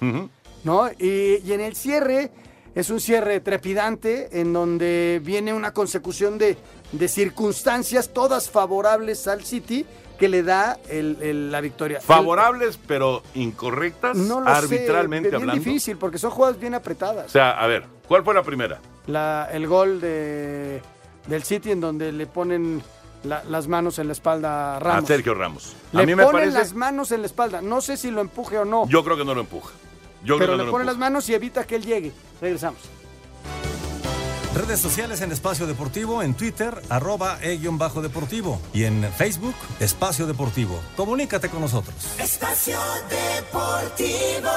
[0.63, 0.89] ¿No?
[0.99, 2.31] Y, y en el cierre
[2.75, 6.57] es un cierre trepidante en donde viene una consecución de,
[6.91, 9.85] de circunstancias todas favorables al City
[10.19, 12.01] que le da el- el- la victoria.
[12.01, 15.63] Favorables, pero incorrectas, no lo arbitralmente sé, bien hablando.
[15.63, 17.27] difícil porque son jugadas bien apretadas.
[17.27, 18.79] O sea, a ver, ¿cuál fue la primera?
[19.07, 20.81] La- el gol de,
[21.27, 22.81] del City en donde le ponen
[23.23, 25.03] la- las manos en la espalda a Ramos.
[25.03, 25.75] A Sergio Ramos.
[25.91, 26.57] Le a mí me ponen parece.
[26.57, 27.61] las manos en la espalda.
[27.61, 29.71] No sé si lo empuje o no, Yo creo que no lo empuja.
[30.23, 32.11] Yo pero creo que le no pone las manos y evita que él llegue.
[32.41, 32.79] Regresamos.
[34.57, 38.59] Redes sociales en Espacio Deportivo, en Twitter, arroba e-bajo deportivo.
[38.73, 40.79] Y en Facebook, Espacio Deportivo.
[40.95, 41.95] Comunícate con nosotros.
[42.17, 44.49] Espacio Deportivo.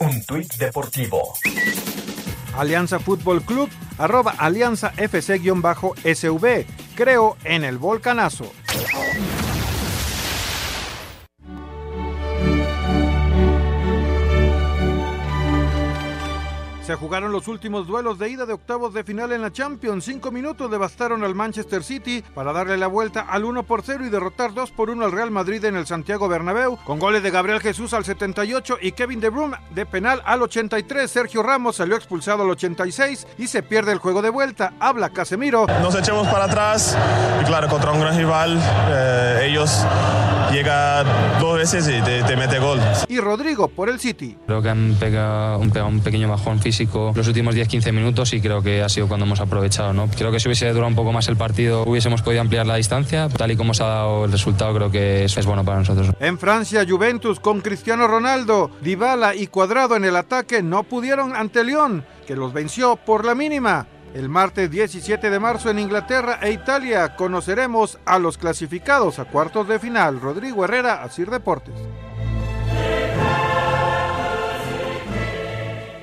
[0.00, 1.34] Un tuit deportivo.
[2.56, 6.66] Alianza Fútbol Club, arroba Alianza FC-SV.
[6.96, 8.50] Creo en el volcanazo.
[16.90, 20.04] Se jugaron los últimos duelos de ida de octavos de final en la Champions.
[20.04, 24.10] Cinco minutos devastaron al Manchester City para darle la vuelta al 1 por 0 y
[24.10, 27.60] derrotar 2 por 1 al Real Madrid en el Santiago Bernabéu, con goles de Gabriel
[27.60, 31.08] Jesús al 78 y Kevin De Bruyne de penal al 83.
[31.08, 34.72] Sergio Ramos salió expulsado al 86 y se pierde el juego de vuelta.
[34.80, 35.68] Habla Casemiro.
[35.80, 36.98] Nos echemos para atrás
[37.40, 39.86] y claro, contra un gran rival, eh, ellos
[40.50, 41.06] llegan
[41.38, 42.80] dos veces y te, te mete gol.
[43.06, 44.36] Y Rodrigo por el City.
[44.44, 46.79] Creo que han pegado un, pegado un pequeño bajón físico
[47.14, 49.92] los últimos 10-15 minutos y creo que ha sido cuando hemos aprovechado.
[49.92, 50.08] ¿no?
[50.08, 53.28] Creo que si hubiese durado un poco más el partido hubiésemos podido ampliar la distancia.
[53.28, 56.10] Tal y como se ha dado el resultado creo que es, es bueno para nosotros.
[56.20, 61.64] En Francia, Juventus con Cristiano Ronaldo, Dybala y Cuadrado en el ataque no pudieron ante
[61.64, 63.86] León, que los venció por la mínima.
[64.14, 69.68] El martes 17 de marzo en Inglaterra e Italia conoceremos a los clasificados a cuartos
[69.68, 70.20] de final.
[70.20, 71.74] Rodrigo Herrera, Asir Deportes.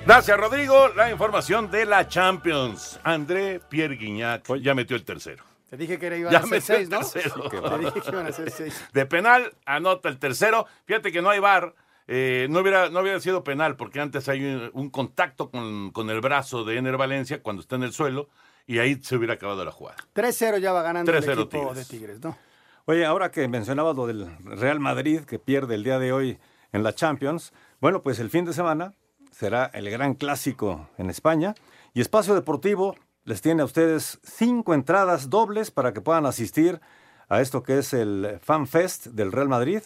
[0.07, 0.87] Gracias, Rodrigo.
[0.95, 2.97] La información de la Champions.
[3.03, 5.43] André Pierre Guignac ya metió el tercero.
[5.69, 6.99] Te dije que era, iban Ya a ser seis, ¿no?
[6.99, 7.49] tercero.
[7.49, 8.85] Te dije que iban a ser seis.
[8.93, 10.65] De penal, anota el tercero.
[10.85, 11.73] Fíjate que no hay bar.
[12.07, 16.21] no, hubiera, no hubiera sido penal porque antes hay un, un contacto con, con el
[16.21, 18.29] brazo de Ener Valencia cuando está en el suelo
[18.65, 19.97] y ahí se hubiera acabado la jugada.
[20.15, 21.75] 3-0 ya va ganando el 3-0 equipo Tigres.
[21.75, 22.37] de Tigres, ¿no?
[22.85, 26.39] Oye, ahora que mencionabas lo del Real Madrid que pierde el día de hoy
[26.71, 28.93] en la Champions, bueno, pues el fin de semana
[29.37, 31.53] será el gran clásico en España
[31.93, 36.81] y Espacio Deportivo les tiene a ustedes cinco entradas dobles para que puedan asistir
[37.29, 39.83] a esto que es el Fan Fest del Real Madrid.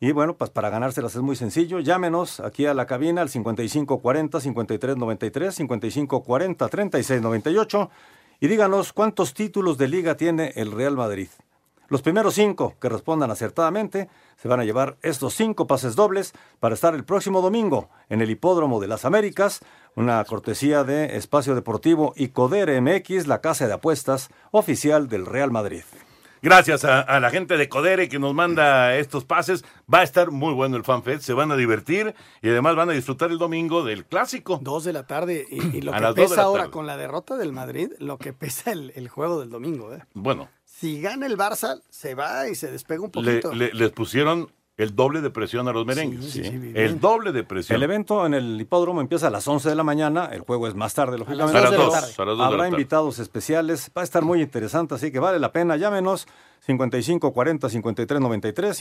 [0.00, 1.80] Y bueno, pues para ganárselas es muy sencillo.
[1.80, 7.88] Llámenos aquí a la cabina al 5540-5393, 5540-3698
[8.40, 11.28] y díganos cuántos títulos de liga tiene el Real Madrid.
[11.90, 16.74] Los primeros cinco que respondan acertadamente se van a llevar estos cinco pases dobles para
[16.74, 19.60] estar el próximo domingo en el Hipódromo de las Américas,
[19.96, 25.50] una cortesía de Espacio Deportivo y Coder MX, la casa de apuestas oficial del Real
[25.50, 25.82] Madrid.
[26.42, 29.62] Gracias a, a la gente de Codere que nos manda estos pases.
[29.92, 32.92] Va a estar muy bueno el FanFest, se van a divertir y además van a
[32.92, 34.58] disfrutar el domingo del clásico.
[34.62, 36.72] Dos de la tarde y, y lo A que pesa ahora tarde.
[36.72, 40.02] con la derrota del Madrid, lo que pesa el, el juego del domingo, ¿eh?
[40.14, 40.48] Bueno,
[40.80, 43.52] Si gana el Barça, se va y se despega un poquito.
[43.52, 46.24] le- les pusieron el doble de presión a los merengues.
[46.24, 46.74] Sí, sí, sí, bien.
[46.74, 47.76] el doble de presión.
[47.76, 50.74] El evento en el hipódromo empieza a las 11 de la mañana, el juego es
[50.74, 51.58] más tarde, lógicamente.
[51.58, 52.70] A las dos, a las dos de la Habrá tarde.
[52.70, 55.76] invitados especiales, va a estar muy interesante, así que vale la pena.
[55.76, 56.26] Llámenos
[56.66, 58.74] 5540-5393,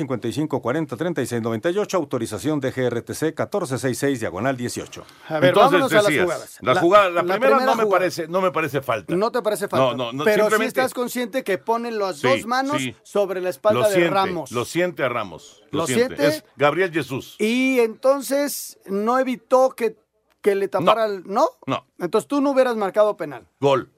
[0.50, 5.06] 5540-3698, autorización de GRTC 1466, diagonal 18.
[5.30, 6.58] A ver, Entonces, vámonos a las decías, jugadas.
[6.62, 9.16] La, jugada, la, la primera, primera no, me parece, no me parece falta.
[9.16, 9.96] No te parece falta.
[9.96, 12.96] No, no, no, pero sí simplemente- estás consciente que ponen las Sí, dos manos sí.
[13.04, 14.52] sobre la espalda lo de siente, Ramos.
[14.52, 15.64] Lo siente a Ramos.
[15.72, 16.16] Lo, ¿Lo siente.
[16.18, 16.28] siente?
[16.38, 17.36] Es Gabriel Jesús.
[17.40, 19.96] Y entonces no evitó que,
[20.42, 21.24] que le tapara el.
[21.26, 21.48] ¿No?
[21.66, 23.48] No, Entonces tú no hubieras marcado penal.
[23.60, 23.92] gol.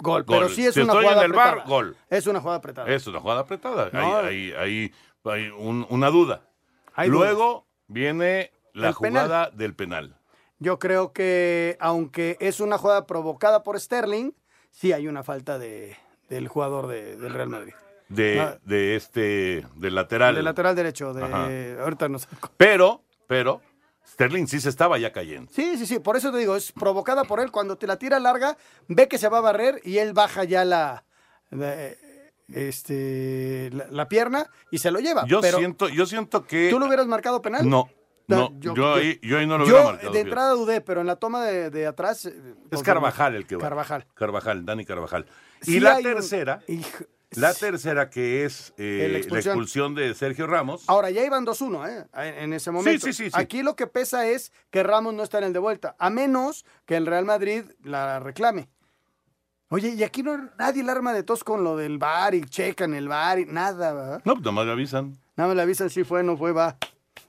[0.00, 0.22] Gol.
[0.24, 0.36] Gol.
[0.38, 1.96] Pero sí es Si una estoy jugada en el bar, gol.
[2.08, 2.88] Es una jugada apretada.
[2.90, 3.90] Es una jugada apretada.
[3.92, 4.18] No.
[4.18, 4.92] Hay, hay- hay-
[5.24, 6.42] hay un- una duda.
[7.06, 9.24] Luego viene la El penal.
[9.26, 10.16] jugada del penal.
[10.58, 14.32] Yo creo que, aunque es una jugada provocada por Sterling,
[14.70, 15.96] sí hay una falta de,
[16.28, 17.72] del jugador de- del Real Madrid.
[18.08, 18.58] De, Ah.
[18.64, 20.34] de este, del lateral.
[20.34, 21.12] Del lateral derecho.
[21.12, 21.48] De, Ajá.
[21.82, 22.26] ahorita no sé.
[22.56, 23.60] Pero, pero,
[24.12, 25.50] Sterling sí se estaba ya cayendo.
[25.52, 25.98] Sí, sí, sí.
[25.98, 27.50] Por eso te digo, es provocada por él.
[27.50, 28.56] Cuando te la tira larga,
[28.88, 31.04] ve que se va a barrer y él baja ya la,
[31.50, 31.76] la-
[32.48, 35.24] este, la, la pierna y se lo lleva.
[35.26, 36.68] Yo Pero, siento, yo siento que.
[36.70, 37.68] ¿Tú lo hubieras marcado penal?
[37.68, 37.88] No,
[38.26, 40.12] no, yo- yo, ahí, yo ahí no lo yo hubiera marcado.
[40.12, 42.26] de entrada dudé, pero en la toma de, de atrás.
[42.26, 43.62] eh, Es pues, Carvajal el que va.
[43.62, 44.06] Carvajal.
[44.14, 45.26] Carvajal, Dani Carvajal.
[45.66, 49.94] Y la un- tercera, Hijo- la tercera que es eh, La la, expulsión.
[49.94, 50.84] de Sergio Ramos.
[50.86, 52.06] Ahora, ya iban 2-1, ¿eh?
[52.42, 53.06] En ese momento.
[53.06, 53.30] sí, sí, sí.
[53.34, 56.64] Aquí lo que pesa es que Ramos no está en el de vuelta, a menos
[56.86, 58.68] que el Real Madrid la reclame.
[59.70, 62.94] Oye, y aquí no nadie le arma de tos con lo del bar y checan
[62.94, 64.22] el bar y nada, ¿verdad?
[64.24, 65.18] No, pues nomás le avisan.
[65.36, 66.78] Nada más le avisan si fue, no fue, va.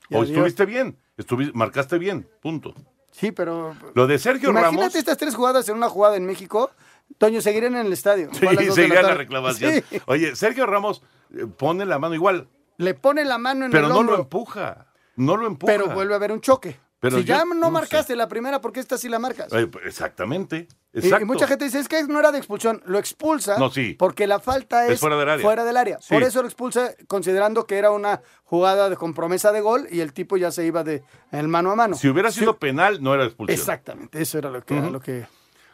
[0.10, 0.30] Y O adiós.
[0.32, 2.74] estuviste bien, estuvi- marcaste bien, punto.
[3.12, 3.76] Sí, pero.
[3.94, 4.96] Lo de Sergio Imagínate Ramos.
[4.96, 6.72] estas tres jugadas en una jugada en México.
[7.18, 8.30] Toño, seguirán en el estadio.
[8.34, 9.84] Sí, seguirá la, reclamación.
[9.90, 10.02] Sí.
[10.06, 11.02] Oye, Sergio Ramos
[11.36, 14.24] eh, pone la mano igual, Le pone la mano en pero el no hombro, lo
[14.24, 14.88] empuja.
[15.16, 15.74] No lo empuja.
[15.74, 16.80] pero vuelve a haber un choque.
[17.02, 19.48] Pero si yo ya no, no marcaste la primera, ¿por qué esta sí la marcas?
[19.50, 20.68] Pues, Exactamente.
[20.94, 21.24] Y- Exacto.
[21.24, 22.82] Y, mucha gente dice, es que no era de expulsión.
[22.86, 23.96] Lo expulsa No, sí.
[23.98, 25.44] porque la falta es, Es fuera del área.
[25.44, 26.00] fuera del área.
[26.02, 26.14] Sí.
[26.14, 30.12] Por eso lo expulsa considerando que era una jugada de compromesa de gol y el
[30.14, 31.96] tipo ya se iba de el mano a mano.
[31.96, 33.58] Si hubiera sido penal, no era expulsión.
[33.58, 34.74] Exactamente, eso era lo que...
[34.74, 34.90] Ujú.
[34.90, 35.26] lo que...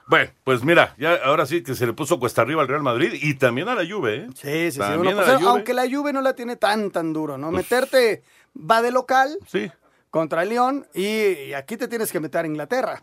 [0.08, 3.14] Bueno, pues mira, ya ahora sí que se le puso cuesta arriba al Real Madrid
[3.14, 4.28] y también a la Juve, ¿eh?
[4.36, 4.80] Sí, sí, sí.
[4.80, 5.48] También pues, la Juve.
[5.48, 7.52] aunque la Juve no la tiene tan, tan duro, ¿no?
[7.52, 8.22] Meterte
[8.56, 9.72] va de local sí.
[10.12, 13.02] contra el León y, y aquí te tienes que meter a Inglaterra.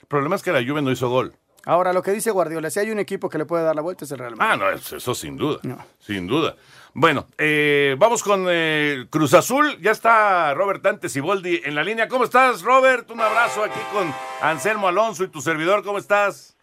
[0.00, 1.34] El problema es que la Juve no hizo gol.
[1.66, 4.04] Ahora, lo que dice Guardiola, si hay un equipo que le puede dar la vuelta
[4.04, 4.52] es el Real Madrid.
[4.52, 5.60] Ah, no, eso, eso sin duda.
[5.98, 6.56] Sin duda.
[6.92, 9.78] Bueno, eh, vamos con eh, Cruz Azul.
[9.80, 12.06] Ya está Robert Dante Siboldi en la línea.
[12.06, 13.10] ¿Cómo estás, Robert?
[13.10, 15.82] Un abrazo aquí con Anselmo Alonso y tu servidor.
[15.82, 16.56] ¿Cómo estás?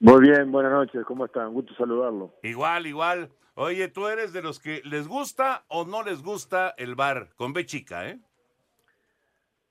[0.00, 1.52] Muy bien, buenas noches, ¿cómo están?
[1.52, 2.34] Gusto saludarlo.
[2.42, 3.30] Igual, igual.
[3.54, 7.28] Oye, ¿tú eres de los que les gusta o no les gusta el bar?
[7.36, 8.18] Con B chica, ¿eh?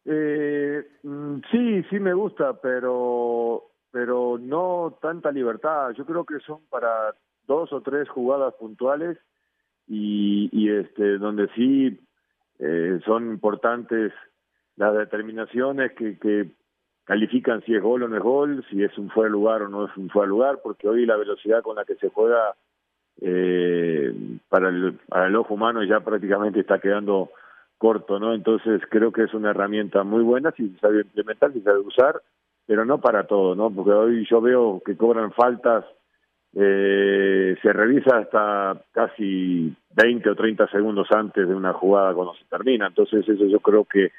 [0.06, 5.92] Eh, mm, sí, sí me gusta, pero pero no tanta libertad.
[5.92, 7.16] Yo creo que son para
[7.48, 9.18] dos o tres jugadas puntuales
[9.88, 12.00] y, y este donde sí
[12.60, 14.14] eh, son importantes
[14.76, 16.52] las determinaciones que,
[17.04, 19.68] califican si es gol o no es gol, si es un fuera de lugar o
[19.68, 22.56] no es un fuera de lugar, porque hoy la velocidad con la que se juega
[23.20, 24.14] eh,
[24.48, 27.32] para, el, para el ojo humano ya prácticamente está quedando
[27.78, 28.34] corto, ¿no?
[28.34, 31.80] Entonces creo que es una herramienta muy buena si se sabe implementar, si se sabe
[31.80, 32.22] usar,
[32.66, 33.70] pero no para todo, ¿no?
[33.70, 35.86] Porque hoy yo veo que cobran faltas,
[36.54, 42.46] eh, se revisa hasta casi 20 o 30 segundos antes de una jugada cuando se
[42.46, 44.12] termina, entonces eso yo creo que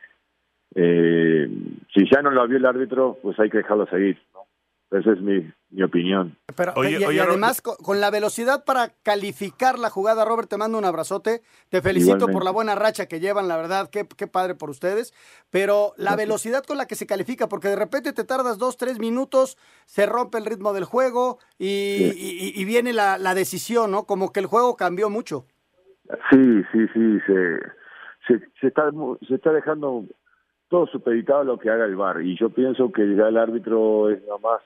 [0.74, 1.48] eh,
[1.92, 4.40] si ya no lo vio el árbitro, pues hay que dejarlo seguir, ¿no?
[4.98, 6.36] Esa es mi, mi opinión.
[6.54, 10.76] Pero, Oye, y, además, con, con la velocidad para calificar la jugada, Robert, te mando
[10.78, 11.42] un abrazote.
[11.70, 12.32] Te felicito Igualmente.
[12.34, 15.14] por la buena racha que llevan, la verdad, qué, qué padre por ustedes.
[15.50, 18.98] Pero la velocidad con la que se califica, porque de repente te tardas dos, tres
[18.98, 19.56] minutos,
[19.86, 21.66] se rompe el ritmo del juego y,
[22.16, 24.04] y- y viene la, la decisión, ¿no?
[24.04, 25.46] Como que el juego cambió mucho.
[26.30, 27.58] Sí, sí, sí, se,
[28.28, 28.90] se, se está,
[29.26, 30.04] se está dejando
[30.68, 34.10] todo supeditado a lo que haga el VAR y yo pienso que ya el árbitro
[34.10, 34.60] es nada más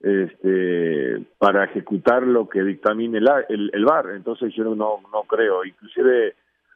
[0.00, 4.74] este, para ejecutar lo que dictamine el, el, el VAR, entonces yo no,
[5.12, 6.34] no creo, inclusive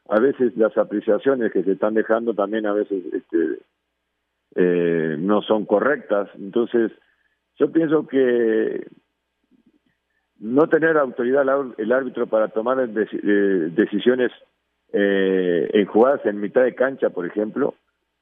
[0.09, 3.59] a veces las apreciaciones que se están dejando también a veces este,
[4.55, 6.91] eh, no son correctas, entonces
[7.57, 8.85] yo pienso que
[10.39, 11.45] no tener autoridad
[11.77, 14.31] el árbitro para tomar eh, decisiones
[14.93, 17.73] eh, en jugadas en mitad de cancha, por ejemplo,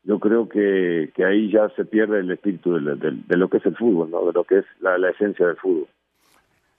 [0.04, 3.50] yo creo que, que ahí ya se pierde el espíritu de, lo- de- de lo
[3.50, 4.26] que es el fútbol, ¿no?
[4.26, 5.88] de lo que es la, la esencia del fútbol.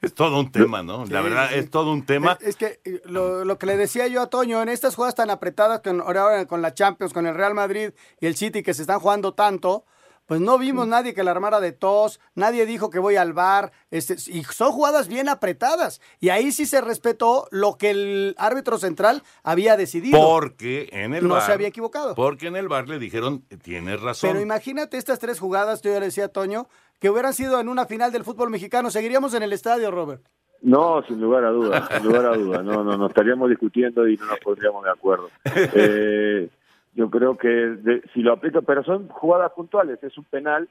[0.03, 1.07] Es todo un tema, ¿no?
[1.07, 1.59] La Sí, verdad, sí.
[1.61, 2.37] es todo un tema.
[2.43, 5.15] Es, es que eh, lo, lo que le decía yo a Toño, en estas jugadas
[5.15, 8.75] tan apretadas con, ahora con la Champions, con el Real Madrid y el City que
[8.75, 9.85] se están jugando tanto,
[10.27, 13.73] pues no vimos nadie que la armara de tos, nadie dijo que voy al bar,
[13.91, 16.01] este, y son jugadas bien apretadas.
[16.21, 20.19] Y ahí sí se respetó lo que el árbitro central había decidido.
[20.19, 22.15] Porque en el No bar, se había equivocado.
[22.15, 24.31] Porque en el bar le dijeron, tienes razón.
[24.31, 26.69] Pero imagínate estas tres jugadas, yo ya le decía a Toño,
[27.01, 30.25] que hubieran sido en una final del fútbol mexicano, seguiríamos en el estadio, Robert.
[30.63, 32.65] No, sin lugar a dudas, sin lugar a dudas.
[32.65, 35.31] No, no, no estaríamos discutiendo y no nos pondríamos de acuerdo.
[35.77, 36.49] Eh,
[36.95, 40.69] yo creo que de- si lo aplica, pero son jugadas puntuales, es un penal,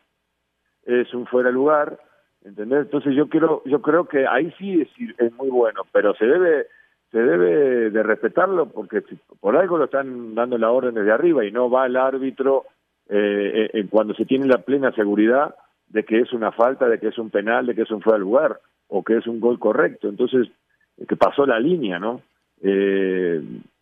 [0.85, 1.97] es un fuera de lugar,
[2.43, 2.81] ¿entendés?
[2.81, 6.67] Entonces yo quiero, yo creo que ahí sí es, es muy bueno, pero se debe,
[7.11, 9.01] se debe de respetarlo porque
[9.39, 12.65] por algo lo están dando la orden desde arriba y no va el árbitro
[13.09, 15.55] eh, eh, cuando se tiene la plena seguridad
[15.87, 18.17] de que es una falta, de que es un penal, de que es un fuera
[18.17, 20.07] de lugar o que es un gol correcto.
[20.09, 20.47] Entonces,
[20.97, 22.21] eh, que pasó la línea, ¿no?
[22.61, 23.41] Eh,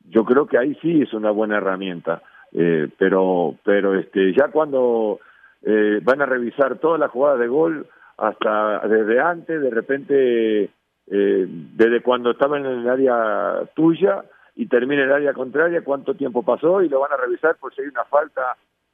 [0.10, 2.22] yo creo que ahí sí es una buena herramienta,
[2.54, 5.20] eh, pero, pero este, ya cuando
[5.64, 7.86] eh, van a revisar toda la jugada de gol,
[8.18, 10.70] hasta desde antes, de repente, eh,
[11.08, 14.24] desde cuando estaba en el área tuya
[14.56, 17.82] y termina el área contraria, cuánto tiempo pasó y lo van a revisar por si
[17.82, 18.42] hay una falta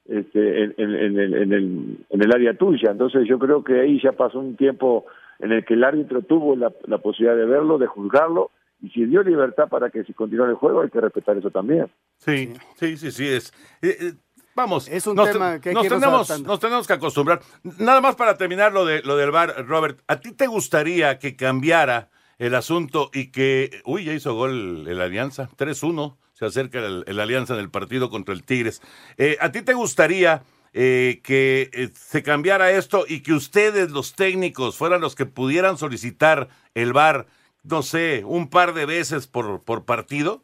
[0.06, 2.90] este, en, en- en el, en, el, en el área tuya.
[2.92, 5.04] Entonces yo creo que ahí ya pasó un tiempo
[5.40, 9.04] en el que el árbitro tuvo la, la posibilidad de verlo, de juzgarlo, y si
[9.06, 11.90] dio libertad para que se continúe el juego, hay que respetar eso también.
[12.18, 13.52] Sí, sí, sí, sí es.
[13.82, 14.12] eh, eh,
[14.54, 17.40] vamos, Es un nos, tema que hay nos que tenemos, nos tenemos que acostumbrar.
[17.78, 20.00] Nada más para terminar lo de lo del bar, Robert.
[20.06, 25.00] ¿A ti te gustaría que cambiara el asunto y que, uy, ya hizo gol el
[25.00, 28.80] Alianza, 3-1, se acerca el, el Alianza en el partido contra el Tigres.
[29.16, 30.42] Eh, ¿A ti te gustaría
[30.72, 35.78] eh, que eh, se cambiara esto y que ustedes, los técnicos, fueran los que pudieran
[35.78, 37.26] solicitar el VAR,
[37.70, 40.42] no sé, un par de veces por, por partido?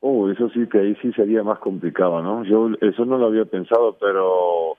[0.00, 2.44] Oh, eso sí que ahí sí sería más complicado, ¿no?
[2.44, 4.76] Yo eso no lo había pensado, pero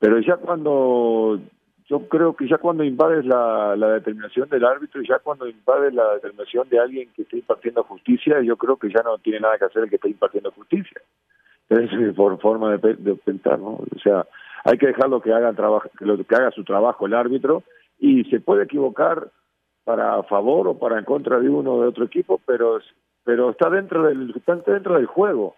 [0.00, 1.40] pero ya cuando
[1.86, 5.94] yo creo que ya cuando invades la, la determinación del árbitro y ya cuando invades
[5.94, 9.56] la determinación de alguien que está impartiendo justicia, yo creo que ya no tiene nada
[9.58, 11.00] que hacer el que está impartiendo justicia.
[11.70, 13.76] Es por forma de, de pensar, ¿no?
[13.94, 14.26] O sea,
[14.64, 17.62] hay que dejarlo que haga, trabajo, que, lo- que haga su trabajo el árbitro
[17.98, 19.28] y se puede equivocar
[19.84, 22.78] para a favor o para en contra de uno o de otro equipo, pero
[23.24, 25.54] pero está dentro del está dentro del juego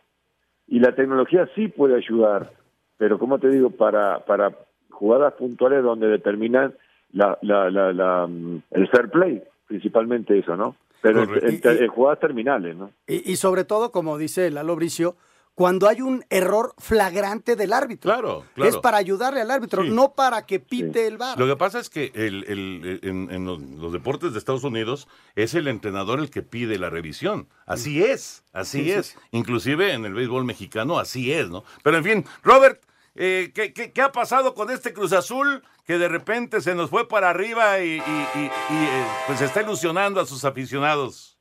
[0.66, 2.50] y la tecnología sí puede ayudar,
[2.98, 4.52] pero como te digo para para
[4.90, 6.74] jugadas puntuales donde determinan
[7.12, 10.74] la, la, la, la, mm, el fair play, principalmente eso, ¿no?
[11.02, 11.70] Pero en, Correcto.
[11.70, 12.90] en- en jugadas terminales, ¿no?
[13.06, 15.14] Y, y sobre todo, como dice Lalo Bricio,
[15.56, 18.12] cuando hay un error flagrante del árbitro.
[18.12, 18.68] Claro, claro.
[18.70, 19.88] Es para ayudarle al árbitro, Sí.
[19.90, 21.38] no para que pite el VAR.
[21.38, 25.08] Lo que pasa es que el, el- en, en los, los deportes de Estados Unidos
[25.34, 27.48] es el entrenador el que pide la revisión.
[27.64, 29.18] Así es, así Sí, sí, es.
[29.30, 31.64] Inclusive en el béisbol mexicano así es, ¿no?
[31.82, 32.82] Pero en fin, Robert,
[33.14, 36.90] eh, ¿qué, qué, qué ha pasado con este Cruz Azul que de repente se nos
[36.90, 38.00] fue para arriba y, y-
[38.34, 41.38] y- y, eh, pues está ilusionando a sus aficionados?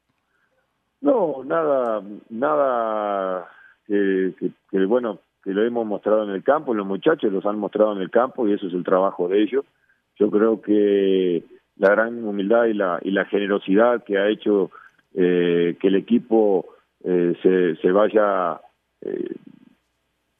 [1.01, 3.51] No, nada, nada
[3.87, 4.33] que,
[4.71, 8.01] que- bueno, que lo hemos mostrado en el campo, los muchachos los han mostrado en
[8.01, 9.63] el campo y eso es el trabajo de ellos.
[10.17, 11.43] Yo creo que
[11.77, 14.71] la gran humildad y la, y la generosidad que ha hecho
[15.13, 16.65] eh, que el equipo
[17.03, 18.59] eh, se, se vaya,
[19.01, 19.35] eh,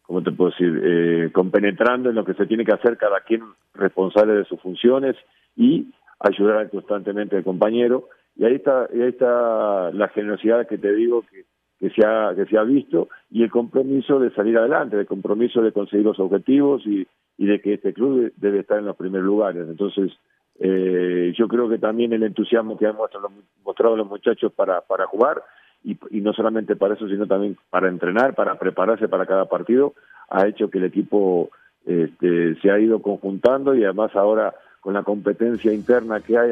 [0.03, 3.43] ¿cómo te puedo decir?, eh, compenetrando en lo que se tiene que hacer cada quien
[3.73, 5.15] responsable de sus funciones
[5.55, 8.09] y ayudar constantemente al compañero.
[8.37, 11.43] Y ahí está, y ahí está la generosidad que te digo que,
[11.79, 15.61] que, se ha, que se ha visto y el compromiso de salir adelante, el compromiso
[15.61, 17.07] de conseguir los objetivos y,
[17.37, 19.67] de que este club debe estar en los primeros lugares.
[19.67, 20.13] Entonces,
[20.59, 23.29] eh, yo creo que también el entusiasmo que han mostrado,
[23.65, 25.43] mostrado los muchachos para, para jugar
[25.83, 29.93] y, no solamente para eso, sino también para entrenar, para prepararse para cada partido,
[30.29, 31.51] ha hecho que el equipo
[31.85, 36.51] este, se ha ido conjuntando y además ahora con la competencia interna que hay,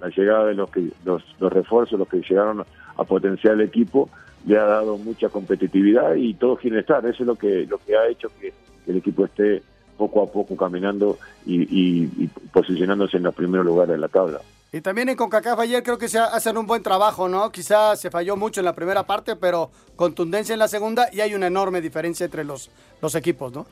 [0.00, 2.64] la llegada de los, que, los, los refuerzos, los que llegaron
[2.96, 4.08] a potenciar el equipo,
[4.46, 7.04] le ha dado mucha competitividad y todos quieren estar.
[7.06, 8.52] Eso es lo que, lo que ha hecho que,
[8.84, 9.62] que el equipo esté
[9.96, 14.40] poco a poco caminando y, y- y posicionándose en los primeros lugares de la tabla.
[14.72, 17.50] Y también en CONCACAF ayer creo que se ha- hacen un buen trabajo, ¿no?
[17.50, 21.34] Quizás se falló mucho en la primera parte, pero contundencia en la segunda y hay
[21.34, 22.70] una enorme diferencia entre los,
[23.02, 23.66] los equipos, ¿no?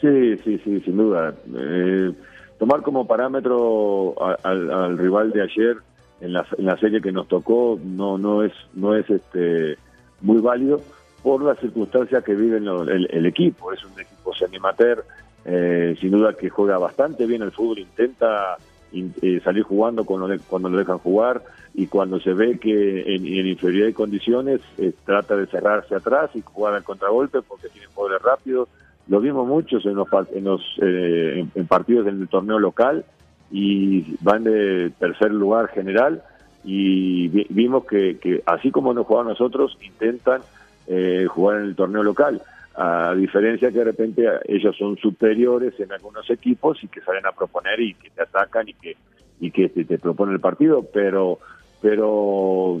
[0.00, 1.34] Sí, sí, sí, sin duda.
[1.54, 2.12] Eh,
[2.60, 5.76] tomar como parámetro al, al rival de ayer
[6.20, 9.76] en la, en la serie que nos tocó no no es no es este
[10.20, 10.80] muy válido
[11.22, 13.72] por las circunstancias que vive el, el equipo.
[13.72, 15.04] Es un equipo semi-amateur,
[15.44, 18.56] eh, sin duda que juega bastante bien el fútbol, intenta
[18.92, 21.42] in- eh, salir jugando cuando, le- cuando lo dejan jugar
[21.74, 26.30] y cuando se ve que en, en inferioridad de condiciones eh, trata de cerrarse atrás
[26.34, 28.68] y jugar al contragolpe porque tiene poder rápido.
[29.08, 33.04] Lo vimos muchos en los, en, los eh, en, partidos en el torneo local
[33.50, 36.22] y van de tercer lugar general
[36.64, 40.42] y vi- vimos que, que así como nos jugamos nosotros intentan
[40.86, 42.40] eh, jugar en el torneo local
[42.76, 47.32] a diferencia que de repente ellos son superiores en algunos equipos y que salen a
[47.32, 48.96] proponer y que te atacan y que
[49.40, 51.40] y que te, te proponen el partido pero
[51.82, 52.80] pero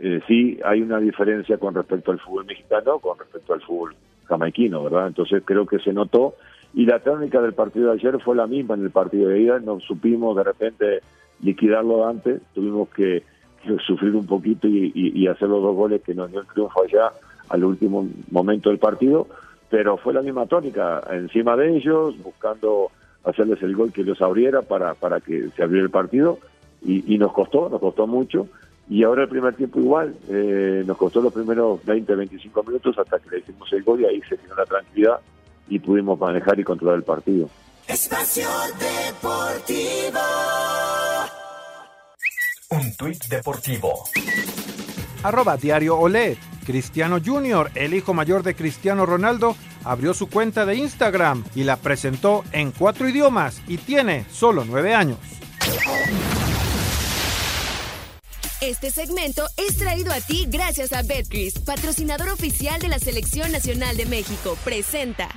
[0.00, 3.94] eh, sí hay una diferencia con respecto al fútbol mexicano con respecto al fútbol
[4.24, 6.34] jamaiquino verdad entonces creo que se notó.
[6.74, 9.60] Y la técnica del partido de ayer fue la misma en el partido de ida.
[9.60, 11.00] No supimos de repente
[11.40, 12.42] liquidarlo antes.
[12.52, 13.22] Tuvimos que,
[13.86, 17.12] sufrir un poquito y, hacer los dos goles que nos dio el triunfo allá
[17.48, 19.26] al último momento del partido,
[19.70, 22.90] pero fue la misma tónica, encima de ellos, buscando
[23.24, 26.38] hacerles el gol que los abriera para, para que se abriera el partido,
[26.86, 28.48] y nos costó, nos costó mucho,
[28.88, 33.18] y ahora el primer tiempo igual, eh, nos costó los primeros 20, 25 minutos hasta
[33.18, 35.20] que le hicimos el gol y ahí se generó la tranquilidad
[35.68, 37.48] y pudimos manejar y controlar el partido.
[37.88, 40.20] Espacio Deportivo.
[42.70, 43.92] Un tuit deportivo.
[45.22, 46.36] Arroba Diario Olé.
[46.64, 49.54] Cristiano Jr., el hijo mayor de Cristiano Ronaldo,
[49.84, 54.94] abrió su cuenta de Instagram y la presentó en cuatro idiomas y tiene solo nueve
[54.94, 55.18] años.
[58.66, 63.96] Este segmento es traído a ti gracias a Betcris, patrocinador oficial de la Selección Nacional
[63.96, 64.56] de México.
[64.64, 65.28] Presenta.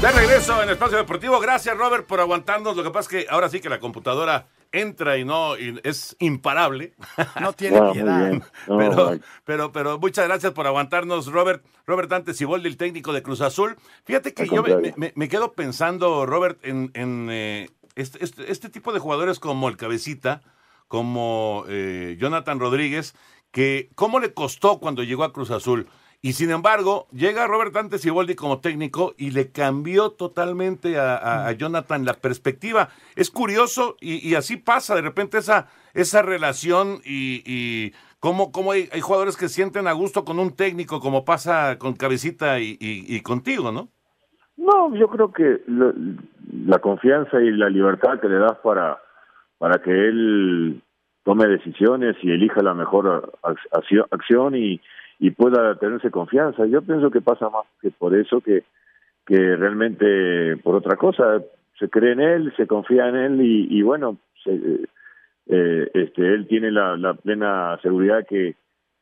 [0.00, 1.40] De regreso en Espacio Deportivo.
[1.40, 2.76] Gracias, Robert, por aguantarnos.
[2.76, 6.14] Lo que pasa es que ahora sí que la computadora entra y no, y es
[6.20, 6.94] imparable.
[7.40, 8.32] No tiene piedad.
[8.68, 11.64] No, pero, pero, pero muchas gracias por aguantarnos, Robert.
[11.84, 13.76] Robert Dante Siboldi, el técnico de Cruz Azul.
[14.04, 14.94] Fíjate que Al yo me, contrario.
[14.96, 17.70] me- me quedo pensando, Robert, en, en, eh,
[18.00, 20.42] este, este- este tipo de jugadores como el Cabecita,
[20.88, 23.14] como eh, Jonathan Rodríguez,
[23.50, 25.88] que cómo le costó cuando llegó a Cruz Azul.
[26.20, 31.46] Y sin embargo, llega Robert Dante Siboldi como técnico y le cambió totalmente a, a-
[31.48, 32.88] a Jonathan la perspectiva.
[33.14, 38.72] Es curioso y, y así pasa de repente esa, esa relación y, y cómo, cómo
[38.72, 42.76] hay, hay jugadores que sienten a gusto con un técnico como pasa con Cabecita y,
[42.80, 43.88] y- y contigo, ¿no?
[44.58, 45.94] No, yo creo que lo-
[46.66, 48.98] la confianza y la libertad que le das para,
[49.58, 50.82] para que él
[51.24, 54.80] tome decisiones y elija la mejor ac- acción, acción y,
[55.20, 56.66] y pueda tenerse confianza.
[56.66, 58.64] Yo pienso que pasa más que por eso que,
[59.26, 61.40] que realmente por otra cosa.
[61.78, 64.52] Se cree en él, se confía en él y, y bueno, se,
[65.46, 68.56] eh, este, él tiene la, la plena seguridad que,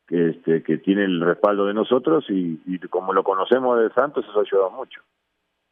[0.07, 4.23] que, este, que tiene el respaldo de nosotros y, y como lo conocemos de Santos,
[4.29, 5.01] eso ayuda mucho.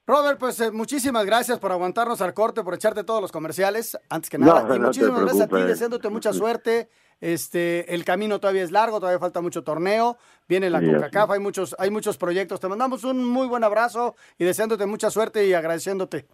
[0.08, 4.30] Robert, pues eh, muchísimas gracias por aguantarnos al corte, por echarte todos los comerciales, antes
[4.30, 4.64] que nada.
[4.64, 6.90] no y muchísimas gracias a ti, deseándote mucha suerte.
[7.22, 10.18] Este, el camino todavía es largo, todavía falta mucho torneo.
[10.48, 12.60] Viene la Sí, CONCACAF, hay muchos, hay muchos proyectos.
[12.60, 16.28] Te mandamos un muy buen abrazo y deseándote mucha suerte y agradeciéndote.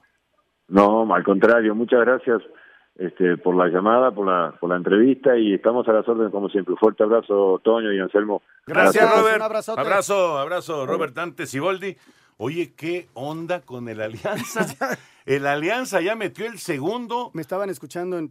[0.68, 2.42] No, al contrario, muchas gracias
[2.96, 6.50] este, por la llamada, por la, por la entrevista y estamos a las órdenes como
[6.50, 6.76] siempre.
[6.80, 8.42] Fuerte abrazo, Toño y Anselmo.
[8.66, 9.38] Gracias, Robert.
[9.38, 9.82] un abrazote.
[9.82, 11.96] Abrazo, abrazo, Robert Dante Siboldi.
[12.38, 14.66] Oye, ¿qué onda con el Alianza?
[15.26, 17.32] el Alianza ya metió el segundo.
[17.34, 18.30] Me estaban escuchando, en,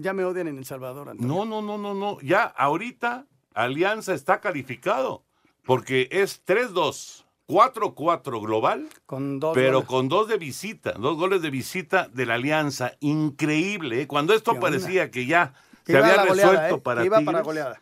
[0.00, 1.10] ya me odian en El Salvador.
[1.10, 1.34] Antonio.
[1.34, 2.20] No, no, no, no, no.
[2.22, 5.24] Ya ahorita Alianza está calificado
[5.64, 9.88] porque es 3-2, 4-4 global, Con dos pero goles.
[9.88, 12.92] con dos de visita, dos goles de visita de la Alianza.
[13.00, 14.06] Increíble, ¿eh?
[14.06, 14.68] Cuando esto ¿Qué onda?
[14.68, 15.52] parecía que ya
[15.84, 16.80] Que se había goleada, resuelto ¿eh?
[16.80, 17.80] para Que iba Tigres, para goleada.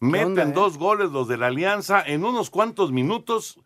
[0.00, 0.52] Meten onda, eh?
[0.52, 3.58] dos goles los de la Alianza en unos cuantos minutos,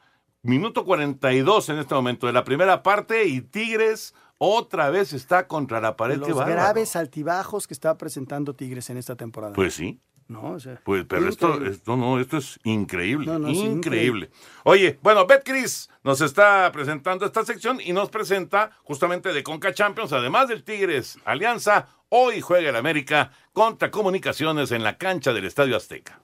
[0.43, 5.80] minuto 42 en este momento de la primera parte y Tigres otra vez está contra
[5.80, 6.16] la pared.
[6.16, 9.53] Los graves altibajos que está presentando Tigres en esta temporada.
[9.53, 10.01] Pues sí.
[10.28, 11.70] No, o sea, Pues, pero esto, increíble.
[11.72, 14.30] esto no, esto es increíble, No, no, es increíble.
[14.62, 20.12] Oye, bueno, Betcris nos está presentando esta sección y nos presenta justamente de Conca Champions,
[20.12, 25.76] además del Tigres Alianza, hoy juega el América contra Comunicaciones en la cancha del Estadio
[25.76, 26.20] Azteca.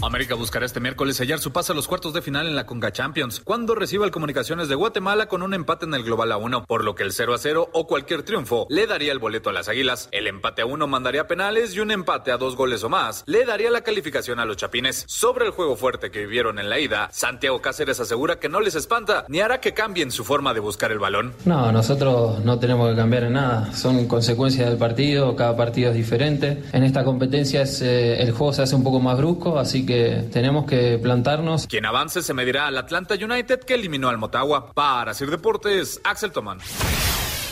[0.00, 2.92] América buscará este miércoles sellar su pase a los cuartos de final en la Conga
[2.92, 6.66] Champions, cuando reciba el Comunicaciones de Guatemala con un empate en el Global a 1,
[6.66, 9.52] por lo que el 0 a 0 o cualquier triunfo le daría el boleto a
[9.52, 10.08] las Águilas.
[10.12, 13.44] El empate a 1 mandaría penales y un empate a dos goles o más le
[13.44, 15.04] daría la calificación a los Chapines.
[15.08, 18.76] Sobre el juego fuerte que vivieron en la ida, Santiago Cáceres asegura que no les
[18.76, 21.34] espanta ni hará que cambien su forma de buscar el balón.
[21.44, 23.74] No, nosotros no tenemos que cambiar en nada.
[23.74, 26.62] Son consecuencias del partido, cada partido es diferente.
[26.72, 29.87] En esta competencia es, eh, el juego se hace un poco más brusco, así que
[29.88, 31.66] tenemos que plantarnos.
[31.66, 34.72] Quien avance se medirá al Atlanta United que eliminó al Motagua.
[34.72, 36.58] Para Sir Deportes, Axel Tomán.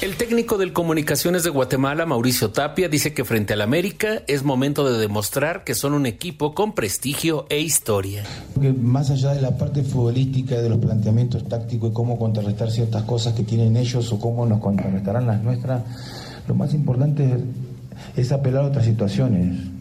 [0.03, 4.87] El técnico del Comunicaciones de Guatemala, Mauricio Tapia, dice que frente al América es momento
[4.87, 8.23] de demostrar que son un equipo con prestigio e historia.
[8.61, 13.05] Que más allá de la parte futbolística, de los planteamientos tácticos y cómo contrarrestar ciertas
[13.05, 15.83] cosas que tienen ellos o cómo nos contrarrestarán las nuestras,
[16.47, 17.39] lo más importante
[18.17, 19.76] es apelar a otras situaciones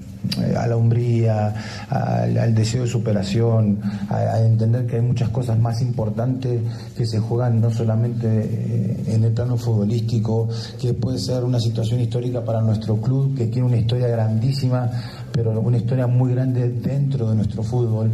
[0.57, 1.53] a la hombría,
[1.89, 6.61] al, al deseo de superación, a, a entender que hay muchas cosas más importantes
[6.95, 10.49] que se juegan no solamente eh, en el plano futbolístico,
[10.81, 14.89] que puede ser una situación histórica para nuestro club, que tiene una historia grandísima,
[15.31, 18.11] pero una historia muy grande dentro de nuestro fútbol,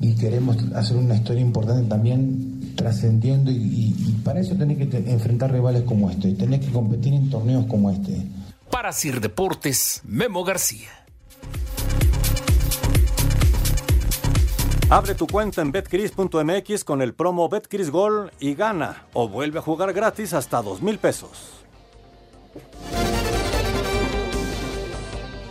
[0.00, 4.86] y queremos hacer una historia importante también trascendiendo, y, y- y para eso tenés que
[4.86, 8.16] te- enfrentar rivales como este, tenés que competir en torneos como este.
[8.70, 10.88] Para Sir Deportes, Memo García.
[14.90, 19.62] Abre tu cuenta en betcris.mx con el promo Betcris Gol y gana o vuelve a
[19.62, 21.66] jugar gratis hasta dos mil pesos.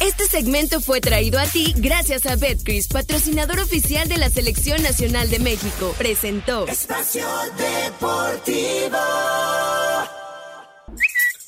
[0.00, 5.28] Este segmento fue traído a ti gracias a Betcris, patrocinador oficial de la Selección Nacional
[5.28, 5.94] de México.
[5.98, 7.26] Presentó Espacio
[7.58, 8.98] Deportivo.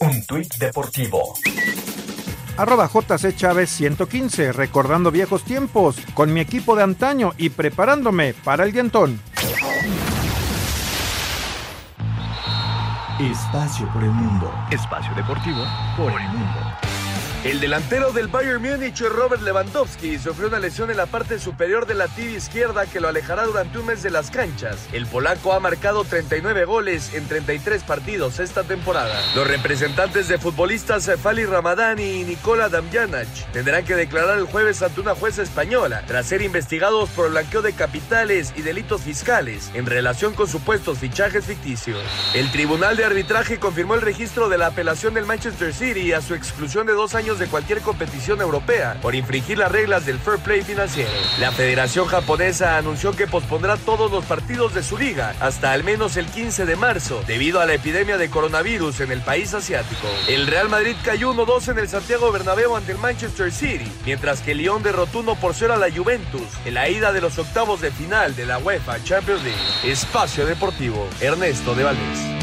[0.01, 1.35] Un tuit deportivo.
[2.59, 8.65] Arroba JC Chávez 115, recordando viejos tiempos, con mi equipo de antaño y preparándome para
[8.65, 9.21] el dientón.
[13.19, 14.53] Espacio por el mundo.
[14.71, 15.65] Espacio deportivo
[15.97, 16.86] por el mundo.
[17.47, 21.95] El delantero del Bayern Múnich, Robert Lewandowski, sufrió una lesión en la parte superior de
[21.95, 24.89] la tibia izquierda que lo alejará durante un mes de las canchas.
[24.93, 29.15] El polaco ha marcado 39 goles en 33 partidos esta temporada.
[29.37, 35.01] Los representantes de futbolistas Fali Ramadán y Nikola Damjanac tendrán que declarar el jueves ante
[35.01, 40.35] una jueza española tras ser investigados por blanqueo de capitales y delitos fiscales en relación
[40.35, 42.03] con supuestos fichajes ficticios.
[42.35, 46.35] El Tribunal de Arbitraje confirmó el registro de la apelación del Manchester City a su
[46.35, 50.63] exclusión de dos años de cualquier competición europea por infringir las reglas del fair play
[50.63, 51.11] financiero.
[51.39, 56.17] La Federación Japonesa anunció que pospondrá todos los partidos de su liga hasta al menos
[56.17, 60.09] el 15 de marzo debido a la epidemia de coronavirus en el país asiático.
[60.29, 64.55] El Real Madrid cayó 1-2 en el Santiago Bernabéu ante el Manchester City, mientras que
[64.55, 67.91] Lyon derrotó 1 por 0 a la Juventus en la ida de los octavos de
[67.91, 69.59] final de la UEFA Champions League.
[69.85, 72.36] Espacio Deportivo, Ernesto de Valdés.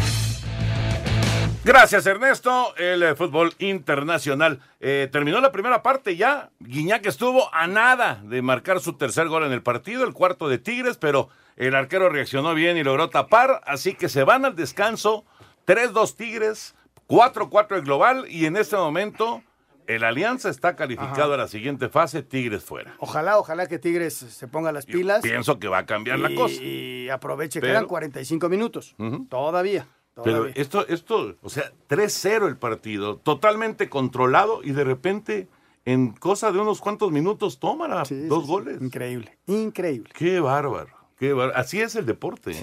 [1.66, 2.76] Gracias, Ernesto.
[2.76, 4.60] El eh, fútbol internacional.
[4.82, 6.50] Eh, terminó la primera parte ya.
[6.60, 10.58] Guiñac estuvo a nada de marcar su tercer gol en el partido, el cuarto de
[10.58, 13.62] Tigres, pero el arquero reaccionó bien y logró tapar.
[13.66, 15.24] Así que se van al descanso.
[15.66, 16.76] 3-2 Tigres,
[17.08, 18.26] 4-4 el global.
[18.28, 19.42] Y en este momento,
[19.88, 21.36] el Alianza está calificado Ajá.
[21.36, 22.24] a la siguiente fase.
[22.24, 22.94] Tigres fuera.
[23.00, 25.22] Ojalá, ojalá que Tigres se ponga las pilas.
[25.22, 26.62] Pienso que va a cambiar la cosa.
[26.62, 28.96] y aproveche, Pero- quedan 45 minutos.
[29.30, 29.88] Todavía.
[30.24, 35.48] Pero esto, esto, o sea, 3-0 el partido, totalmente controlado y de repente,
[35.86, 38.82] en cosa de unos cuantos minutos, toma dos goles.
[38.82, 40.12] Increíble, increíble.
[40.14, 41.03] Qué bárbaro.
[41.24, 41.52] Qué.
[41.56, 42.54] Así es el deporte.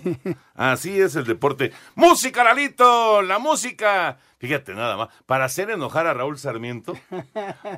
[0.55, 1.73] Así es el deporte.
[1.95, 4.19] Música, Lalito, la música.
[4.37, 6.95] Fíjate nada más, para hacer enojar a Raúl Sarmiento,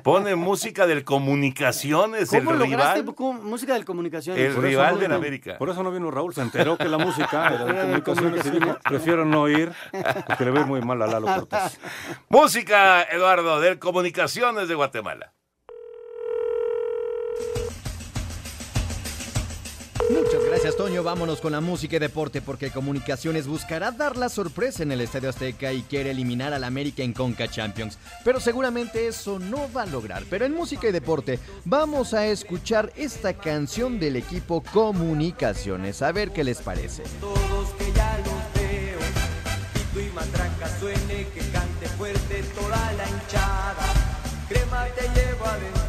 [0.03, 3.41] pone música del Comunicaciones, el ¿Cómo lograste rival.
[3.43, 4.37] música de comunicación?
[4.37, 5.57] El Por rival no de la América.
[5.57, 8.59] Por eso no vino Raúl, se enteró que la música era de comunicaciones y dijo,
[8.59, 8.77] comunicaciones.
[8.85, 9.71] prefiero no ir,
[10.25, 11.79] porque le voy muy mal a Lalo Cortés.
[12.29, 15.33] Música, Eduardo, del Comunicaciones de Guatemala.
[20.09, 21.01] Muchas gracias, Toño.
[21.03, 25.29] Vámonos con la música y deporte porque Comunicaciones buscará dar la sorpresa en el Estadio
[25.29, 27.97] Azteca y quiere eliminar al América en Conca Champions.
[28.23, 30.23] Pero seguramente eso no va a lograr.
[30.29, 36.01] Pero en música y deporte vamos a escuchar esta canción del equipo Comunicaciones.
[36.01, 37.03] A ver qué les parece.
[37.19, 38.99] todos que ya los veo.
[39.73, 43.93] Pito y matraca suene, que cante fuerte toda la hinchada.
[44.49, 45.82] Crema te llevo adentro,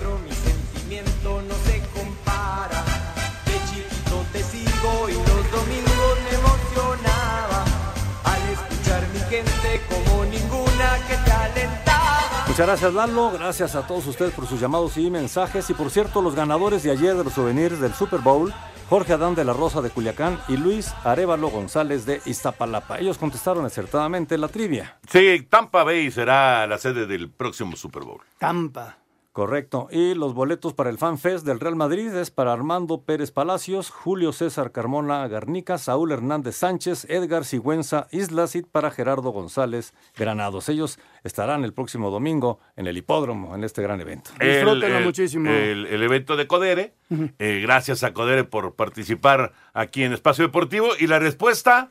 [12.54, 15.68] Muchas gracias Lalo, gracias a todos ustedes por sus llamados y mensajes.
[15.70, 18.54] Y por cierto, los ganadores de ayer de los souvenirs del Super Bowl,
[18.88, 23.00] Jorge Adán de la Rosa de Culiacán y Luis Arevalo González de Iztapalapa.
[23.00, 25.00] Ellos contestaron acertadamente la trivia.
[25.10, 28.20] Sí, Tampa Bay será la sede del próximo Super Bowl.
[28.38, 28.98] Tampa.
[29.34, 29.88] Correcto.
[29.90, 33.90] Y los boletos para el Fan Fest del Real Madrid es para Armando Pérez Palacios,
[33.90, 40.68] Julio César Carmona Garnica, Saúl Hernández Sánchez, Edgar Sigüenza Islas y para Gerardo González Granados.
[40.68, 44.30] Ellos estarán el próximo domingo en el hipódromo en este gran evento.
[44.38, 45.50] Disfrútenlo muchísimo.
[45.50, 46.94] El, el evento de Codere.
[47.40, 50.90] Eh, gracias a Codere por participar aquí en Espacio Deportivo.
[50.96, 51.90] Y la respuesta: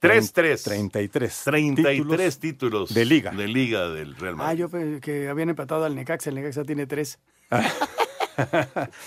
[0.00, 0.62] 3-3.
[0.64, 1.42] 33.
[1.44, 3.30] 33 títulos, de liga.
[3.30, 4.58] De liga del Real Ah, Madrid.
[4.58, 6.28] yo pensé que habían empatado al Necaxa.
[6.30, 7.18] El Necaxa tiene tres.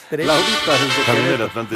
[0.10, 0.26] tres.
[0.26, 1.76] Laurita, También el Atlante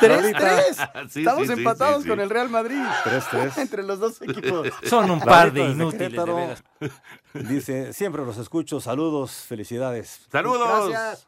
[0.00, 0.76] Tres, tres.
[1.10, 2.08] Sí, Estamos sí, sí, empatados sí, sí.
[2.08, 2.82] con el Real Madrid.
[3.04, 3.58] Tres, tres.
[3.58, 4.68] Entre los dos equipos.
[4.84, 6.62] Son un par de inútiles, de Querétaro veras.
[7.32, 10.20] Dice, siempre los escucho, saludos, felicidades.
[10.30, 10.90] Saludos.
[10.90, 11.26] Gracias.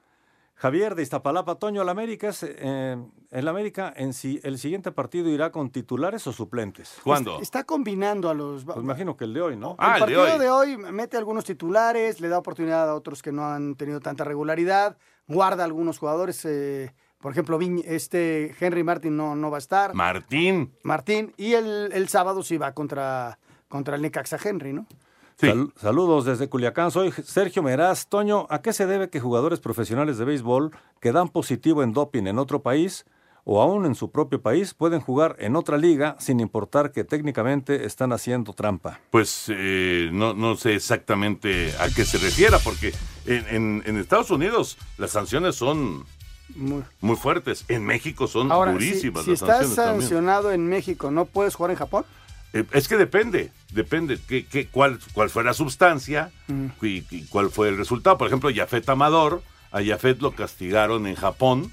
[0.58, 2.96] Javier de Iztapalapa, Toño, el América, es, eh,
[3.30, 6.96] el América en sí, el siguiente partido irá con titulares o suplentes.
[7.04, 7.40] ¿Cuándo?
[7.42, 8.64] Está combinando a los.
[8.64, 9.76] Pues imagino que el de hoy, ¿no?
[9.78, 10.40] Ah, el el de partido hoy.
[10.40, 14.24] de hoy mete algunos titulares, le da oportunidad a otros que no han tenido tanta
[14.24, 14.96] regularidad,
[15.28, 16.42] guarda algunos jugadores.
[16.46, 19.94] eh, por ejemplo, Viñ- este Henry Martin no, no va a estar.
[19.94, 20.72] Martín.
[20.82, 21.34] Martín.
[21.36, 23.38] Y el, el sábado sí va contra,
[23.68, 24.86] contra el Necaxa Henry, ¿no?
[25.38, 28.06] Sal- saludos desde Culiacán, soy Sergio Meraz.
[28.08, 30.70] Toño, ¿a qué se debe que jugadores profesionales de béisbol
[31.00, 33.04] que dan positivo en doping en otro país
[33.44, 37.84] o aún en su propio país pueden jugar en otra liga sin importar que técnicamente
[37.84, 38.98] están haciendo trampa.
[39.10, 42.94] Pues eh, no, no sé exactamente a qué se refiera, porque
[43.26, 46.04] en, en- en Estados Unidos las sanciones son
[46.54, 47.66] Muy- muy fuertes.
[47.68, 50.00] En México son Ahora, si, durísimas si las estás sanciones también.
[50.00, 52.04] sancionado en México, ¿no puedes jugar en Japón?
[52.52, 56.66] Eh, es que depende, depende qué, qué- cuál, cuál fue la sustancia Mm.
[56.82, 58.16] y, y cuál fue el resultado.
[58.18, 59.42] Por ejemplo, Yafet Amador,
[59.72, 61.70] a Yafet lo castigaron en Japón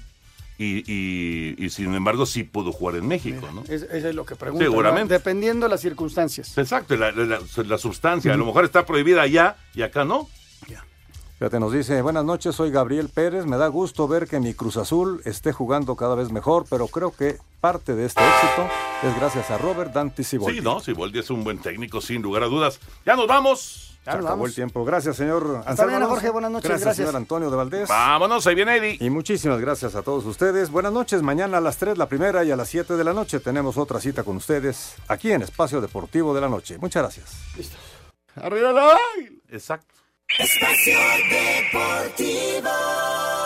[0.58, 3.62] y, y- y sin embargo sí pudo jugar en México, ¿no?
[3.62, 4.64] Es- Eso es lo que pregunto.
[4.64, 5.14] Seguramente.
[5.14, 5.18] ¿no?
[5.18, 6.56] Dependiendo de las circunstancias.
[6.58, 8.32] Exacto, la, la- la sustancia.
[8.34, 10.28] A lo mejor está prohibida allá y acá no.
[11.44, 14.78] Fíjate, nos dice, buenas noches, soy Gabriel Pérez, me da gusto ver que mi Cruz
[14.78, 18.66] Azul esté jugando cada vez mejor, pero creo que parte de este éxito
[19.02, 20.60] es gracias a Robert Dante Siboldi.
[20.60, 22.80] Sí, no, Siboldi es un buen técnico, sin lugar a dudas.
[23.04, 23.98] Ya nos vamos.
[24.04, 24.86] Se acabó el tiempo.
[24.86, 26.06] Gracias, señor Hasta mañana.
[26.06, 26.30] Jorge.
[26.30, 26.66] Buenas noches.
[26.70, 27.06] Gracias, Gracias.
[27.08, 27.90] señor Antonio de Valdés.
[27.90, 28.96] Vámonos, ahí viene Eddie.
[28.98, 30.70] Y muchísimas gracias a todos ustedes.
[30.70, 31.20] Buenas noches.
[31.20, 34.00] Mañana a las 3 la primera y a las 7 de la noche tenemos otra
[34.00, 36.78] cita con ustedes aquí en Espacio Deportivo de la Noche.
[36.78, 37.34] Muchas gracias.
[38.34, 38.98] Arriba la...
[39.50, 40.03] Exacto.
[40.30, 40.98] Espacio
[41.30, 43.43] Deportivo.